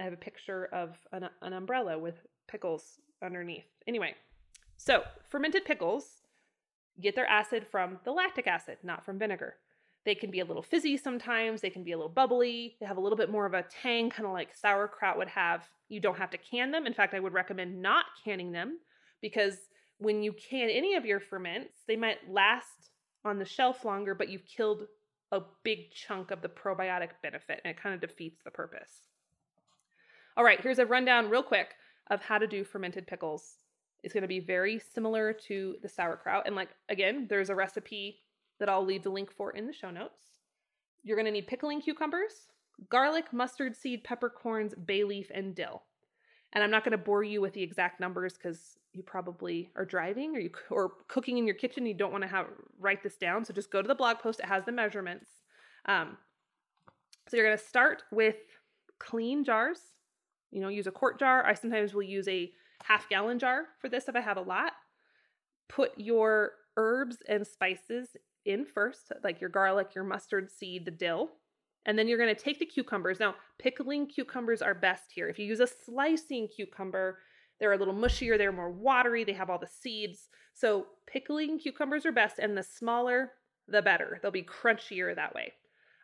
I 0.00 0.02
have 0.02 0.12
a 0.12 0.16
picture 0.16 0.68
of 0.72 0.98
an, 1.12 1.28
an 1.42 1.52
umbrella 1.52 1.96
with 1.96 2.26
pickles 2.48 2.98
underneath. 3.24 3.66
Anyway, 3.86 4.16
so 4.78 5.04
fermented 5.28 5.64
pickles 5.64 6.21
get 7.00 7.14
their 7.14 7.26
acid 7.26 7.66
from 7.70 7.98
the 8.04 8.12
lactic 8.12 8.46
acid, 8.46 8.78
not 8.82 9.04
from 9.04 9.18
vinegar. 9.18 9.56
They 10.04 10.14
can 10.14 10.30
be 10.30 10.40
a 10.40 10.44
little 10.44 10.62
fizzy 10.62 10.96
sometimes, 10.96 11.60
they 11.60 11.70
can 11.70 11.84
be 11.84 11.92
a 11.92 11.96
little 11.96 12.12
bubbly, 12.12 12.76
they 12.80 12.86
have 12.86 12.96
a 12.96 13.00
little 13.00 13.16
bit 13.16 13.30
more 13.30 13.46
of 13.46 13.54
a 13.54 13.62
tang, 13.62 14.10
kind 14.10 14.26
of 14.26 14.32
like 14.32 14.54
sauerkraut 14.54 15.16
would 15.16 15.28
have. 15.28 15.68
You 15.88 16.00
don't 16.00 16.18
have 16.18 16.30
to 16.30 16.38
can 16.38 16.72
them. 16.72 16.86
In 16.86 16.94
fact, 16.94 17.14
I 17.14 17.20
would 17.20 17.32
recommend 17.32 17.80
not 17.80 18.06
canning 18.24 18.50
them 18.50 18.78
because 19.20 19.56
when 19.98 20.22
you 20.22 20.32
can 20.32 20.68
any 20.68 20.94
of 20.94 21.04
your 21.06 21.20
ferments, 21.20 21.74
they 21.86 21.96
might 21.96 22.28
last 22.28 22.90
on 23.24 23.38
the 23.38 23.44
shelf 23.44 23.84
longer, 23.84 24.14
but 24.14 24.28
you've 24.28 24.46
killed 24.46 24.86
a 25.30 25.40
big 25.62 25.92
chunk 25.92 26.30
of 26.30 26.42
the 26.42 26.48
probiotic 26.48 27.10
benefit 27.22 27.60
and 27.64 27.70
it 27.70 27.80
kind 27.80 27.94
of 27.94 28.00
defeats 28.00 28.40
the 28.44 28.50
purpose. 28.50 29.08
All 30.36 30.44
right, 30.44 30.60
here's 30.60 30.78
a 30.78 30.86
rundown, 30.86 31.30
real 31.30 31.42
quick, 31.42 31.74
of 32.10 32.20
how 32.22 32.38
to 32.38 32.46
do 32.46 32.64
fermented 32.64 33.06
pickles. 33.06 33.56
It's 34.02 34.12
going 34.12 34.22
to 34.22 34.28
be 34.28 34.40
very 34.40 34.78
similar 34.78 35.32
to 35.48 35.76
the 35.82 35.88
sauerkraut. 35.88 36.46
And, 36.46 36.56
like, 36.56 36.70
again, 36.88 37.26
there's 37.28 37.50
a 37.50 37.54
recipe 37.54 38.20
that 38.58 38.68
I'll 38.68 38.84
leave 38.84 39.02
the 39.02 39.10
link 39.10 39.32
for 39.32 39.50
in 39.52 39.66
the 39.66 39.72
show 39.72 39.90
notes. 39.90 40.20
You're 41.02 41.16
going 41.16 41.26
to 41.26 41.32
need 41.32 41.46
pickling 41.46 41.80
cucumbers, 41.80 42.48
garlic, 42.88 43.32
mustard 43.32 43.76
seed, 43.76 44.04
peppercorns, 44.04 44.74
bay 44.74 45.04
leaf, 45.04 45.30
and 45.34 45.54
dill. 45.54 45.82
And 46.52 46.62
I'm 46.62 46.70
not 46.70 46.84
going 46.84 46.92
to 46.92 46.98
bore 46.98 47.24
you 47.24 47.40
with 47.40 47.54
the 47.54 47.62
exact 47.62 47.98
numbers 47.98 48.34
because 48.34 48.76
you 48.92 49.02
probably 49.02 49.70
are 49.74 49.84
driving 49.84 50.36
or 50.36 50.38
you 50.38 50.50
or 50.70 50.92
cooking 51.08 51.38
in 51.38 51.46
your 51.46 51.56
kitchen. 51.56 51.86
You 51.86 51.94
don't 51.94 52.12
want 52.12 52.22
to 52.22 52.28
have 52.28 52.46
write 52.78 53.02
this 53.02 53.16
down, 53.16 53.44
so 53.44 53.54
just 53.54 53.70
go 53.70 53.80
to 53.80 53.88
the 53.88 53.94
blog 53.94 54.18
post. 54.18 54.40
It 54.40 54.46
has 54.46 54.64
the 54.64 54.72
measurements. 54.72 55.30
Um, 55.86 56.18
so 57.28 57.36
you're 57.36 57.46
going 57.46 57.58
to 57.58 57.64
start 57.64 58.02
with 58.10 58.36
clean 58.98 59.44
jars. 59.44 59.78
You 60.50 60.60
know, 60.60 60.68
use 60.68 60.86
a 60.86 60.90
quart 60.90 61.18
jar. 61.18 61.44
I 61.46 61.54
sometimes 61.54 61.94
will 61.94 62.02
use 62.02 62.28
a 62.28 62.52
half 62.84 63.08
gallon 63.08 63.38
jar 63.38 63.64
for 63.80 63.88
this 63.88 64.08
if 64.08 64.16
I 64.16 64.20
have 64.20 64.36
a 64.36 64.42
lot. 64.42 64.72
Put 65.68 65.92
your 65.96 66.52
herbs 66.76 67.18
and 67.28 67.46
spices 67.46 68.16
in 68.44 68.64
first, 68.64 69.12
like 69.22 69.40
your 69.40 69.50
garlic, 69.50 69.94
your 69.94 70.04
mustard 70.04 70.50
seed, 70.50 70.84
the 70.84 70.90
dill. 70.90 71.30
And 71.84 71.98
then 71.98 72.06
you're 72.06 72.18
going 72.18 72.34
to 72.34 72.40
take 72.40 72.58
the 72.58 72.66
cucumbers. 72.66 73.18
Now, 73.18 73.34
pickling 73.58 74.06
cucumbers 74.06 74.62
are 74.62 74.74
best 74.74 75.04
here. 75.14 75.28
If 75.28 75.38
you 75.38 75.46
use 75.46 75.60
a 75.60 75.66
slicing 75.66 76.48
cucumber, 76.48 77.18
they're 77.58 77.72
a 77.72 77.78
little 77.78 77.94
mushier, 77.94 78.38
they're 78.38 78.52
more 78.52 78.70
watery, 78.70 79.24
they 79.24 79.32
have 79.32 79.50
all 79.50 79.58
the 79.58 79.66
seeds. 79.66 80.28
So, 80.54 80.86
pickling 81.06 81.58
cucumbers 81.58 82.06
are 82.06 82.12
best, 82.12 82.38
and 82.38 82.56
the 82.56 82.62
smaller, 82.62 83.32
the 83.68 83.82
better. 83.82 84.18
They'll 84.20 84.30
be 84.30 84.42
crunchier 84.42 85.14
that 85.14 85.34
way. 85.34 85.52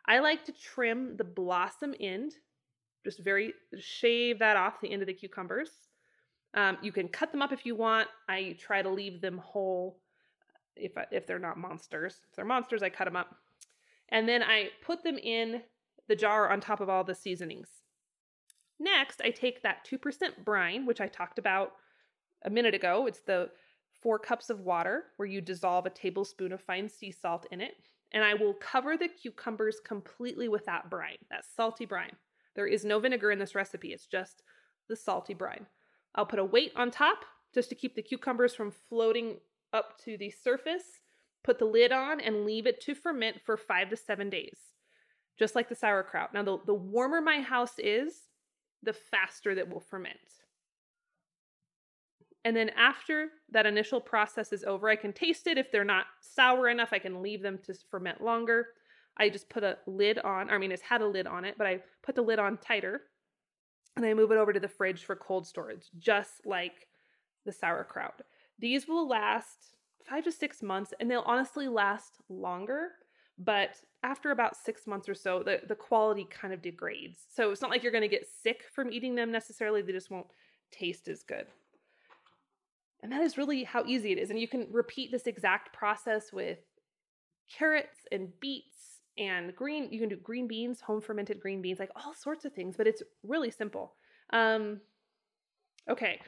I 0.05 0.19
like 0.19 0.45
to 0.45 0.53
trim 0.53 1.17
the 1.17 1.23
blossom 1.23 1.93
end, 1.99 2.33
just 3.05 3.23
very 3.23 3.53
shave 3.77 4.39
that 4.39 4.57
off 4.57 4.81
the 4.81 4.91
end 4.91 5.01
of 5.01 5.07
the 5.07 5.13
cucumbers. 5.13 5.69
Um, 6.53 6.77
you 6.81 6.91
can 6.91 7.07
cut 7.07 7.31
them 7.31 7.41
up 7.41 7.51
if 7.51 7.65
you 7.65 7.75
want. 7.75 8.07
I 8.27 8.55
try 8.59 8.81
to 8.81 8.89
leave 8.89 9.21
them 9.21 9.37
whole 9.37 9.99
if 10.75 10.93
if 11.11 11.27
they're 11.27 11.39
not 11.39 11.57
monsters. 11.57 12.21
If 12.29 12.35
they're 12.35 12.45
monsters, 12.45 12.83
I 12.83 12.89
cut 12.89 13.05
them 13.05 13.15
up. 13.15 13.35
And 14.09 14.27
then 14.27 14.41
I 14.41 14.69
put 14.83 15.03
them 15.03 15.17
in 15.17 15.61
the 16.07 16.15
jar 16.15 16.51
on 16.51 16.59
top 16.59 16.81
of 16.81 16.89
all 16.89 17.03
the 17.03 17.13
seasonings. 17.13 17.69
Next, 18.79 19.21
I 19.21 19.29
take 19.29 19.61
that 19.61 19.85
2% 19.85 20.43
brine, 20.43 20.85
which 20.85 21.01
I 21.01 21.07
talked 21.07 21.37
about 21.37 21.73
a 22.43 22.49
minute 22.49 22.73
ago. 22.73 23.05
It's 23.07 23.19
the 23.19 23.49
four 24.01 24.17
cups 24.17 24.49
of 24.49 24.61
water 24.61 25.03
where 25.17 25.27
you 25.27 25.41
dissolve 25.41 25.85
a 25.85 25.89
tablespoon 25.89 26.53
of 26.53 26.61
fine 26.61 26.87
sea 26.87 27.11
salt 27.11 27.45
in 27.51 27.61
it. 27.61 27.73
And 28.11 28.23
I 28.23 28.33
will 28.33 28.53
cover 28.55 28.97
the 28.97 29.09
cucumbers 29.09 29.79
completely 29.85 30.47
with 30.47 30.65
that 30.65 30.89
brine, 30.89 31.17
that 31.29 31.45
salty 31.45 31.85
brine. 31.85 32.15
There 32.55 32.65
is 32.65 32.85
no 32.85 32.99
vinegar 32.99 33.31
in 33.31 33.39
this 33.39 33.53
recipe, 33.53 33.93
it's 33.93 34.07
just 34.07 34.41
the 34.87 34.95
salty 34.95 35.33
brine. 35.33 35.67
I'll 36.15 36.25
put 36.25 36.39
a 36.39 36.45
weight 36.45 36.71
on 36.75 36.91
top 36.91 37.25
just 37.53 37.69
to 37.69 37.75
keep 37.75 37.95
the 37.95 38.01
cucumbers 38.01 38.53
from 38.53 38.71
floating 38.89 39.37
up 39.73 39.99
to 40.05 40.17
the 40.17 40.31
surface. 40.31 40.83
Put 41.43 41.59
the 41.59 41.65
lid 41.65 41.91
on 41.91 42.19
and 42.19 42.45
leave 42.45 42.67
it 42.67 42.81
to 42.81 42.93
ferment 42.93 43.37
for 43.45 43.55
five 43.55 43.89
to 43.89 43.95
seven 43.95 44.29
days, 44.29 44.57
just 45.37 45.55
like 45.55 45.69
the 45.69 45.75
sauerkraut. 45.75 46.33
Now, 46.33 46.43
the, 46.43 46.57
the 46.65 46.73
warmer 46.73 47.21
my 47.21 47.39
house 47.39 47.75
is, 47.77 48.27
the 48.83 48.93
faster 48.93 49.55
that 49.55 49.69
will 49.69 49.79
ferment. 49.79 50.17
And 52.45 52.55
then 52.55 52.69
after 52.69 53.27
that 53.51 53.65
initial 53.65 53.99
process 53.99 54.53
is 54.53 54.63
over, 54.63 54.89
I 54.89 54.95
can 54.95 55.11
taste 55.13 55.47
it. 55.47 55.57
If 55.57 55.71
they're 55.71 55.83
not 55.83 56.05
sour 56.21 56.69
enough, 56.69 56.89
I 56.91 56.99
can 56.99 57.21
leave 57.21 57.41
them 57.41 57.59
to 57.65 57.73
ferment 57.89 58.21
longer. 58.21 58.67
I 59.17 59.29
just 59.29 59.49
put 59.49 59.63
a 59.63 59.77
lid 59.85 60.19
on, 60.19 60.49
I 60.49 60.57
mean, 60.57 60.71
it's 60.71 60.81
had 60.81 61.01
a 61.01 61.07
lid 61.07 61.27
on 61.27 61.43
it, 61.43 61.55
but 61.57 61.67
I 61.67 61.81
put 62.03 62.15
the 62.15 62.21
lid 62.21 62.39
on 62.39 62.57
tighter 62.57 63.01
and 63.95 64.05
I 64.05 64.13
move 64.13 64.31
it 64.31 64.37
over 64.37 64.53
to 64.53 64.59
the 64.59 64.67
fridge 64.67 65.03
for 65.03 65.15
cold 65.15 65.45
storage, 65.47 65.87
just 65.97 66.45
like 66.45 66.87
the 67.45 67.51
sauerkraut. 67.51 68.21
These 68.59 68.87
will 68.87 69.07
last 69.07 69.75
five 70.09 70.23
to 70.23 70.31
six 70.31 70.61
months 70.61 70.93
and 70.99 71.09
they'll 71.09 71.21
honestly 71.21 71.67
last 71.67 72.13
longer, 72.29 72.89
but 73.37 73.81
after 74.03 74.31
about 74.31 74.57
six 74.57 74.87
months 74.87 75.07
or 75.07 75.15
so, 75.15 75.43
the, 75.43 75.61
the 75.67 75.75
quality 75.75 76.27
kind 76.29 76.53
of 76.53 76.61
degrades. 76.61 77.19
So 77.33 77.51
it's 77.51 77.61
not 77.61 77.69
like 77.69 77.83
you're 77.83 77.91
going 77.91 78.01
to 78.01 78.07
get 78.07 78.27
sick 78.43 78.63
from 78.73 78.91
eating 78.91 79.15
them 79.15 79.31
necessarily, 79.31 79.81
they 79.81 79.91
just 79.91 80.11
won't 80.11 80.27
taste 80.71 81.07
as 81.07 81.23
good. 81.23 81.47
And 83.01 83.11
that 83.11 83.21
is 83.21 83.37
really 83.37 83.63
how 83.63 83.85
easy 83.85 84.11
it 84.11 84.17
is. 84.17 84.29
And 84.29 84.39
you 84.39 84.47
can 84.47 84.67
repeat 84.71 85.11
this 85.11 85.27
exact 85.27 85.73
process 85.73 86.33
with 86.33 86.59
carrots 87.49 87.97
and 88.11 88.29
beets 88.39 88.98
and 89.19 89.55
green. 89.55 89.89
You 89.91 89.99
can 89.99 90.09
do 90.09 90.15
green 90.15 90.47
beans, 90.47 90.81
home 90.81 91.01
fermented 91.01 91.39
green 91.39 91.61
beans, 91.61 91.79
like 91.79 91.91
all 91.95 92.13
sorts 92.13 92.45
of 92.45 92.53
things, 92.53 92.75
but 92.77 92.87
it's 92.87 93.03
really 93.23 93.51
simple. 93.51 93.93
Um, 94.31 94.81
okay, 95.89 96.19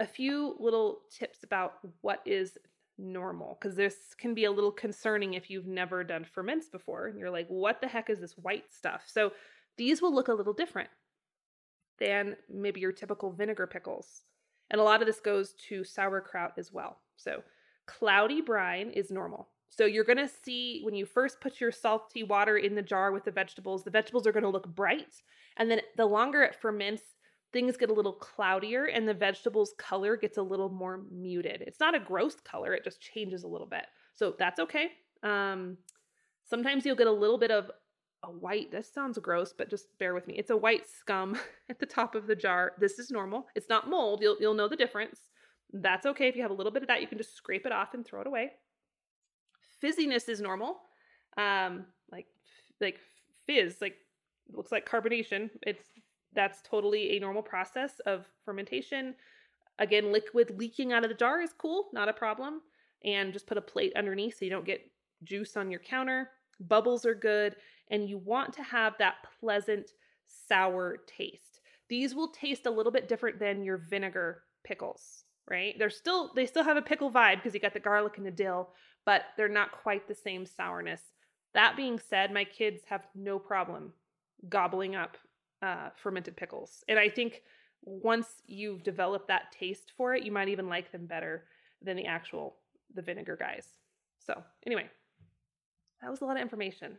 a 0.00 0.06
few 0.06 0.56
little 0.58 1.00
tips 1.10 1.44
about 1.44 1.74
what 2.00 2.20
is 2.26 2.58
normal 2.98 3.58
because 3.60 3.76
this 3.76 4.14
can 4.16 4.32
be 4.32 4.46
a 4.46 4.50
little 4.50 4.72
concerning 4.72 5.34
if 5.34 5.50
you've 5.50 5.66
never 5.66 6.02
done 6.02 6.24
ferments 6.24 6.70
before 6.70 7.08
and 7.08 7.18
you're 7.18 7.28
like 7.28 7.46
what 7.48 7.78
the 7.82 7.86
heck 7.86 8.08
is 8.08 8.20
this 8.20 8.38
white 8.38 8.72
stuff 8.72 9.02
so 9.06 9.30
these 9.76 10.00
will 10.00 10.14
look 10.14 10.28
a 10.28 10.32
little 10.32 10.54
different 10.54 10.88
than 11.98 12.34
maybe 12.48 12.80
your 12.80 12.92
typical 12.92 13.30
vinegar 13.30 13.66
pickles 13.66 14.22
and 14.70 14.80
a 14.80 14.84
lot 14.84 15.00
of 15.00 15.06
this 15.06 15.20
goes 15.20 15.54
to 15.68 15.84
sauerkraut 15.84 16.52
as 16.56 16.72
well. 16.72 16.98
So, 17.16 17.42
cloudy 17.86 18.40
brine 18.40 18.90
is 18.90 19.10
normal. 19.10 19.48
So, 19.68 19.84
you're 19.84 20.04
going 20.04 20.16
to 20.16 20.28
see 20.28 20.80
when 20.84 20.94
you 20.94 21.04
first 21.04 21.40
put 21.40 21.60
your 21.60 21.72
salty 21.72 22.22
water 22.22 22.56
in 22.56 22.74
the 22.74 22.82
jar 22.82 23.12
with 23.12 23.24
the 23.24 23.30
vegetables, 23.30 23.84
the 23.84 23.90
vegetables 23.90 24.26
are 24.26 24.32
going 24.32 24.42
to 24.42 24.48
look 24.48 24.74
bright. 24.74 25.22
And 25.56 25.70
then 25.70 25.80
the 25.96 26.06
longer 26.06 26.42
it 26.42 26.54
ferments, 26.54 27.02
things 27.52 27.76
get 27.76 27.90
a 27.90 27.94
little 27.94 28.12
cloudier 28.12 28.84
and 28.86 29.08
the 29.08 29.14
vegetables' 29.14 29.74
color 29.78 30.16
gets 30.16 30.38
a 30.38 30.42
little 30.42 30.68
more 30.68 31.02
muted. 31.10 31.62
It's 31.66 31.80
not 31.80 31.94
a 31.94 32.00
gross 32.00 32.36
color, 32.36 32.74
it 32.74 32.84
just 32.84 33.00
changes 33.00 33.42
a 33.42 33.48
little 33.48 33.66
bit. 33.66 33.86
So, 34.14 34.34
that's 34.38 34.60
okay. 34.60 34.90
Um, 35.22 35.76
sometimes 36.44 36.86
you'll 36.86 36.96
get 36.96 37.06
a 37.06 37.12
little 37.12 37.38
bit 37.38 37.50
of 37.50 37.70
a 38.22 38.30
white, 38.30 38.70
this 38.70 38.92
sounds 38.92 39.18
gross, 39.18 39.52
but 39.56 39.70
just 39.70 39.86
bear 39.98 40.14
with 40.14 40.26
me. 40.26 40.34
It's 40.34 40.50
a 40.50 40.56
white 40.56 40.86
scum 40.88 41.38
at 41.70 41.78
the 41.78 41.86
top 41.86 42.14
of 42.14 42.26
the 42.26 42.36
jar. 42.36 42.72
This 42.78 42.98
is 42.98 43.10
normal. 43.10 43.46
It's 43.54 43.68
not 43.68 43.88
mold. 43.88 44.20
You'll, 44.22 44.36
you'll 44.40 44.54
know 44.54 44.68
the 44.68 44.76
difference. 44.76 45.20
That's 45.72 46.06
okay. 46.06 46.28
If 46.28 46.36
you 46.36 46.42
have 46.42 46.50
a 46.50 46.54
little 46.54 46.72
bit 46.72 46.82
of 46.82 46.88
that, 46.88 47.00
you 47.00 47.08
can 47.08 47.18
just 47.18 47.36
scrape 47.36 47.66
it 47.66 47.72
off 47.72 47.94
and 47.94 48.04
throw 48.04 48.20
it 48.20 48.26
away. 48.26 48.52
Fizziness 49.86 50.28
is 50.28 50.40
normal. 50.40 50.80
Um, 51.36 51.86
like, 52.10 52.26
like 52.80 52.98
fizz, 53.46 53.76
like 53.80 53.96
looks 54.52 54.72
like 54.72 54.88
carbonation. 54.88 55.50
It's, 55.62 55.84
that's 56.34 56.60
totally 56.62 57.16
a 57.16 57.20
normal 57.20 57.42
process 57.42 58.00
of 58.06 58.26
fermentation. 58.44 59.14
Again, 59.78 60.12
liquid 60.12 60.58
leaking 60.58 60.92
out 60.92 61.04
of 61.04 61.10
the 61.10 61.16
jar 61.16 61.40
is 61.40 61.52
cool, 61.56 61.88
not 61.92 62.08
a 62.08 62.12
problem. 62.12 62.62
And 63.04 63.32
just 63.32 63.46
put 63.46 63.58
a 63.58 63.62
plate 63.62 63.92
underneath 63.94 64.38
so 64.38 64.44
you 64.44 64.50
don't 64.50 64.64
get 64.64 64.90
juice 65.24 65.56
on 65.56 65.70
your 65.70 65.80
counter. 65.80 66.30
Bubbles 66.60 67.04
are 67.04 67.14
good 67.14 67.56
and 67.90 68.08
you 68.08 68.18
want 68.18 68.52
to 68.54 68.62
have 68.62 68.94
that 68.98 69.16
pleasant 69.40 69.92
sour 70.26 70.98
taste. 71.06 71.60
These 71.88 72.14
will 72.14 72.28
taste 72.28 72.66
a 72.66 72.70
little 72.70 72.90
bit 72.90 73.08
different 73.08 73.38
than 73.38 73.62
your 73.62 73.76
vinegar 73.76 74.42
pickles, 74.64 75.24
right? 75.48 75.78
They're 75.78 75.90
still 75.90 76.32
they 76.34 76.46
still 76.46 76.64
have 76.64 76.76
a 76.76 76.82
pickle 76.82 77.10
vibe 77.12 77.36
because 77.36 77.54
you 77.54 77.60
got 77.60 77.74
the 77.74 77.80
garlic 77.80 78.16
and 78.16 78.26
the 78.26 78.30
dill, 78.30 78.70
but 79.06 79.22
they're 79.36 79.48
not 79.48 79.72
quite 79.72 80.06
the 80.06 80.14
same 80.14 80.44
sourness. 80.44 81.00
That 81.54 81.76
being 81.76 81.98
said, 81.98 82.34
my 82.34 82.44
kids 82.44 82.82
have 82.90 83.06
no 83.14 83.38
problem 83.38 83.94
gobbling 84.50 84.94
up 84.94 85.16
uh, 85.62 85.88
fermented 85.96 86.36
pickles, 86.36 86.84
and 86.88 86.98
I 86.98 87.08
think 87.08 87.42
once 87.82 88.26
you've 88.46 88.82
developed 88.82 89.28
that 89.28 89.52
taste 89.52 89.92
for 89.96 90.14
it, 90.14 90.24
you 90.24 90.32
might 90.32 90.48
even 90.48 90.68
like 90.68 90.92
them 90.92 91.06
better 91.06 91.44
than 91.80 91.96
the 91.96 92.04
actual 92.04 92.56
the 92.94 93.00
vinegar 93.00 93.36
guys. 93.36 93.66
So 94.26 94.42
anyway, 94.66 94.90
that 96.02 96.10
was 96.10 96.20
a 96.20 96.24
lot 96.24 96.36
of 96.36 96.42
information. 96.42 96.98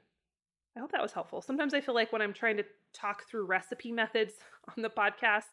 I 0.75 0.79
hope 0.79 0.91
that 0.91 1.01
was 1.01 1.11
helpful. 1.11 1.41
Sometimes 1.41 1.73
I 1.73 1.81
feel 1.81 1.95
like 1.95 2.13
when 2.13 2.21
I'm 2.21 2.33
trying 2.33 2.57
to 2.57 2.65
talk 2.93 3.27
through 3.27 3.45
recipe 3.45 3.91
methods 3.91 4.33
on 4.77 4.81
the 4.81 4.89
podcast, 4.89 5.43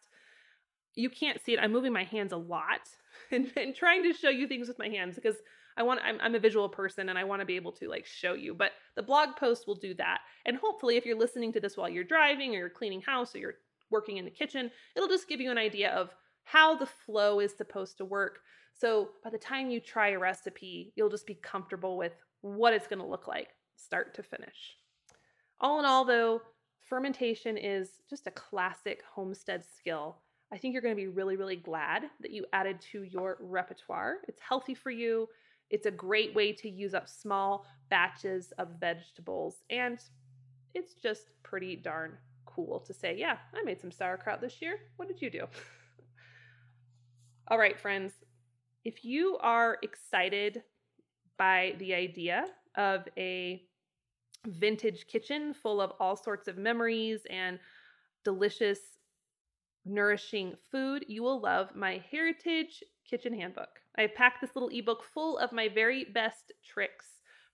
you 0.95 1.11
can't 1.11 1.41
see 1.45 1.55
it. 1.55 1.59
I'm 1.61 1.73
moving 1.73 1.93
my 1.93 2.05
hands 2.05 2.33
a 2.33 2.37
lot 2.37 2.81
and, 3.33 3.51
and 3.57 3.75
trying 3.75 4.03
to 4.05 4.13
show 4.13 4.29
you 4.29 4.47
things 4.47 4.69
with 4.69 4.79
my 4.79 4.89
hands 4.89 5.17
because 5.17 5.37
I 5.77 5.83
want 5.83 6.01
I'm, 6.05 6.19
I'm 6.21 6.35
a 6.35 6.41
visual 6.41 6.69
person 6.69 7.09
and 7.09 7.19
I 7.19 7.25
want 7.25 7.41
to 7.41 7.47
be 7.47 7.57
able 7.57 7.73
to 7.73 7.89
like 7.89 8.07
show 8.07 8.35
you. 8.35 8.55
But 8.55 8.73
the 8.97 9.03
blog 9.03 9.37
post 9.37 9.67
will 9.67 9.75
do 9.75 9.95
that. 9.95 10.21
And 10.47 10.57
hopefully 10.57 10.97
if 10.97 11.05
you're 11.05 11.19
listening 11.19 11.53
to 11.53 11.61
this 11.61 11.77
while 11.77 11.89
you're 11.89 12.05
driving 12.05 12.55
or 12.55 12.59
you're 12.59 12.71
cleaning 12.71 13.01
house 13.01 13.35
or 13.35 13.39
you're 13.39 13.55
working 13.91 14.17
in 14.17 14.25
the 14.25 14.31
kitchen, 14.31 14.71
it'll 14.97 15.09
just 15.09 15.29
give 15.29 15.41
you 15.41 15.51
an 15.51 15.59
idea 15.59 15.91
of 15.91 16.11
how 16.45 16.77
the 16.77 16.87
flow 16.87 17.41
is 17.41 17.57
supposed 17.57 17.99
to 17.99 18.05
work. 18.05 18.41
So 18.75 19.11
by 19.23 19.31
the 19.31 19.39
time 19.39 19.71
you 19.71 19.81
try 19.81 20.11
a 20.11 20.19
recipe, 20.19 20.93
you'll 20.97 21.09
just 21.09 21.27
be 21.27 21.35
comfortable 21.35 21.97
with 21.97 22.13
what 22.41 22.75
it's 22.75 22.89
going 22.89 22.99
to 22.99 23.07
look 23.07 23.27
like 23.27 23.49
start 23.77 24.15
to 24.15 24.23
finish. 24.23 24.77
All 25.61 25.79
in 25.79 25.85
all, 25.85 26.05
though, 26.05 26.43
fermentation 26.81 27.57
is 27.57 28.03
just 28.11 28.27
a 28.27 28.33
classic 28.33 29.03
homestead 29.15 29.65
skill. 29.65 30.19
I 30.53 30.59
think 30.59 30.73
you're 30.73 30.83
going 30.83 30.95
to 30.95 31.01
be 31.01 31.09
really, 31.09 31.37
really 31.37 31.57
glad 31.57 32.05
that 32.21 32.31
you 32.31 32.45
added 32.53 32.81
to 32.93 33.03
your 33.03 33.39
repertoire. 33.41 34.19
It's 34.29 34.41
healthy 34.41 34.75
for 34.75 34.91
you. 34.91 35.29
It's 35.71 35.87
a 35.87 35.91
great 35.91 36.35
way 36.35 36.53
to 36.53 36.69
use 36.69 36.95
up 36.95 37.09
small 37.09 37.67
batches 37.91 38.53
of 38.59 38.81
vegetables. 38.81 39.63
And 39.71 39.99
it's 40.75 40.95
just 40.95 41.31
pretty 41.43 41.77
darn 41.77 42.17
cool 42.47 42.81
to 42.81 42.93
say, 42.93 43.17
yeah, 43.17 43.39
I 43.55 43.63
made 43.63 43.81
some 43.81 43.91
sauerkraut 43.91 44.41
this 44.41 44.61
year. 44.61 44.79
What 44.97 45.09
did 45.09 45.21
you 45.21 45.31
do? 45.31 45.47
All 47.49 47.59
right, 47.59 47.79
friends, 47.79 48.13
if 48.85 49.05
you 49.05 49.39
are 49.41 49.79
excited 49.83 50.63
by 51.37 51.75
the 51.79 51.95
idea 51.95 52.47
of 52.77 53.07
a 53.17 53.63
vintage 54.47 55.07
kitchen 55.07 55.55
full 55.55 55.81
of 55.81 55.93
all 56.01 56.17
sorts 56.17 56.49
of 56.49 56.59
memories 56.59 57.21
and 57.31 57.59
delicious, 58.25 58.79
nourishing 59.85 60.55
food, 60.71 61.05
you 61.09 61.23
will 61.23 61.41
love 61.41 61.75
my 61.75 62.03
Heritage 62.11 62.83
Kitchen 63.09 63.39
Handbook. 63.39 63.81
I've 63.97 64.15
packed 64.15 64.41
this 64.41 64.55
little 64.55 64.71
ebook 64.71 65.05
full 65.05 65.39
of 65.39 65.53
my 65.53 65.69
very 65.69 66.05
best 66.05 66.53
tricks 66.65 67.07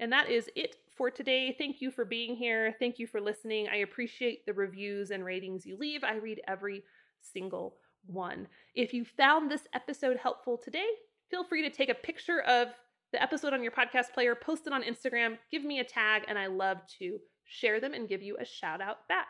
And 0.00 0.12
that 0.12 0.30
is 0.30 0.48
it 0.54 0.76
for 0.96 1.10
today. 1.10 1.52
Thank 1.58 1.80
you 1.80 1.90
for 1.90 2.04
being 2.04 2.36
here. 2.36 2.72
Thank 2.78 3.00
you 3.00 3.06
for 3.06 3.20
listening. 3.20 3.68
I 3.68 3.78
appreciate 3.78 4.46
the 4.46 4.52
reviews 4.52 5.10
and 5.10 5.24
ratings 5.24 5.66
you 5.66 5.76
leave. 5.76 6.04
I 6.04 6.14
read 6.16 6.40
every 6.46 6.84
single 7.20 7.78
one. 8.06 8.46
If 8.74 8.94
you 8.94 9.04
found 9.04 9.50
this 9.50 9.66
episode 9.74 10.18
helpful 10.18 10.56
today, 10.56 10.86
feel 11.30 11.44
free 11.44 11.62
to 11.62 11.70
take 11.70 11.88
a 11.88 11.94
picture 11.94 12.40
of 12.40 12.68
the 13.12 13.22
episode 13.22 13.52
on 13.52 13.62
your 13.62 13.72
podcast 13.72 14.12
player, 14.12 14.34
post 14.34 14.66
it 14.66 14.72
on 14.72 14.82
Instagram, 14.82 15.38
give 15.50 15.64
me 15.64 15.80
a 15.80 15.84
tag, 15.84 16.22
and 16.28 16.38
I 16.38 16.46
love 16.46 16.78
to 16.98 17.18
share 17.44 17.80
them 17.80 17.94
and 17.94 18.08
give 18.08 18.22
you 18.22 18.36
a 18.38 18.44
shout 18.44 18.80
out 18.80 19.08
back. 19.08 19.28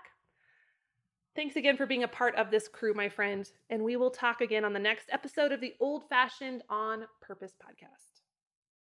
Thanks 1.37 1.55
again 1.55 1.77
for 1.77 1.87
being 1.87 2.03
a 2.03 2.09
part 2.09 2.35
of 2.35 2.51
this 2.51 2.67
crew, 2.67 2.95
my 2.95 3.09
friend, 3.09 3.49
and 3.71 3.85
we 3.85 3.97
will 3.97 4.11
talk 4.11 4.41
again 4.41 4.65
on 4.65 4.73
the 4.73 4.81
next 4.81 5.09
episode 5.13 5.53
of 5.53 5.61
the 5.61 5.75
Old 5.79 6.09
Fashioned 6.09 6.63
on 6.69 7.05
Purpose 7.21 7.53
podcast. 7.53 8.08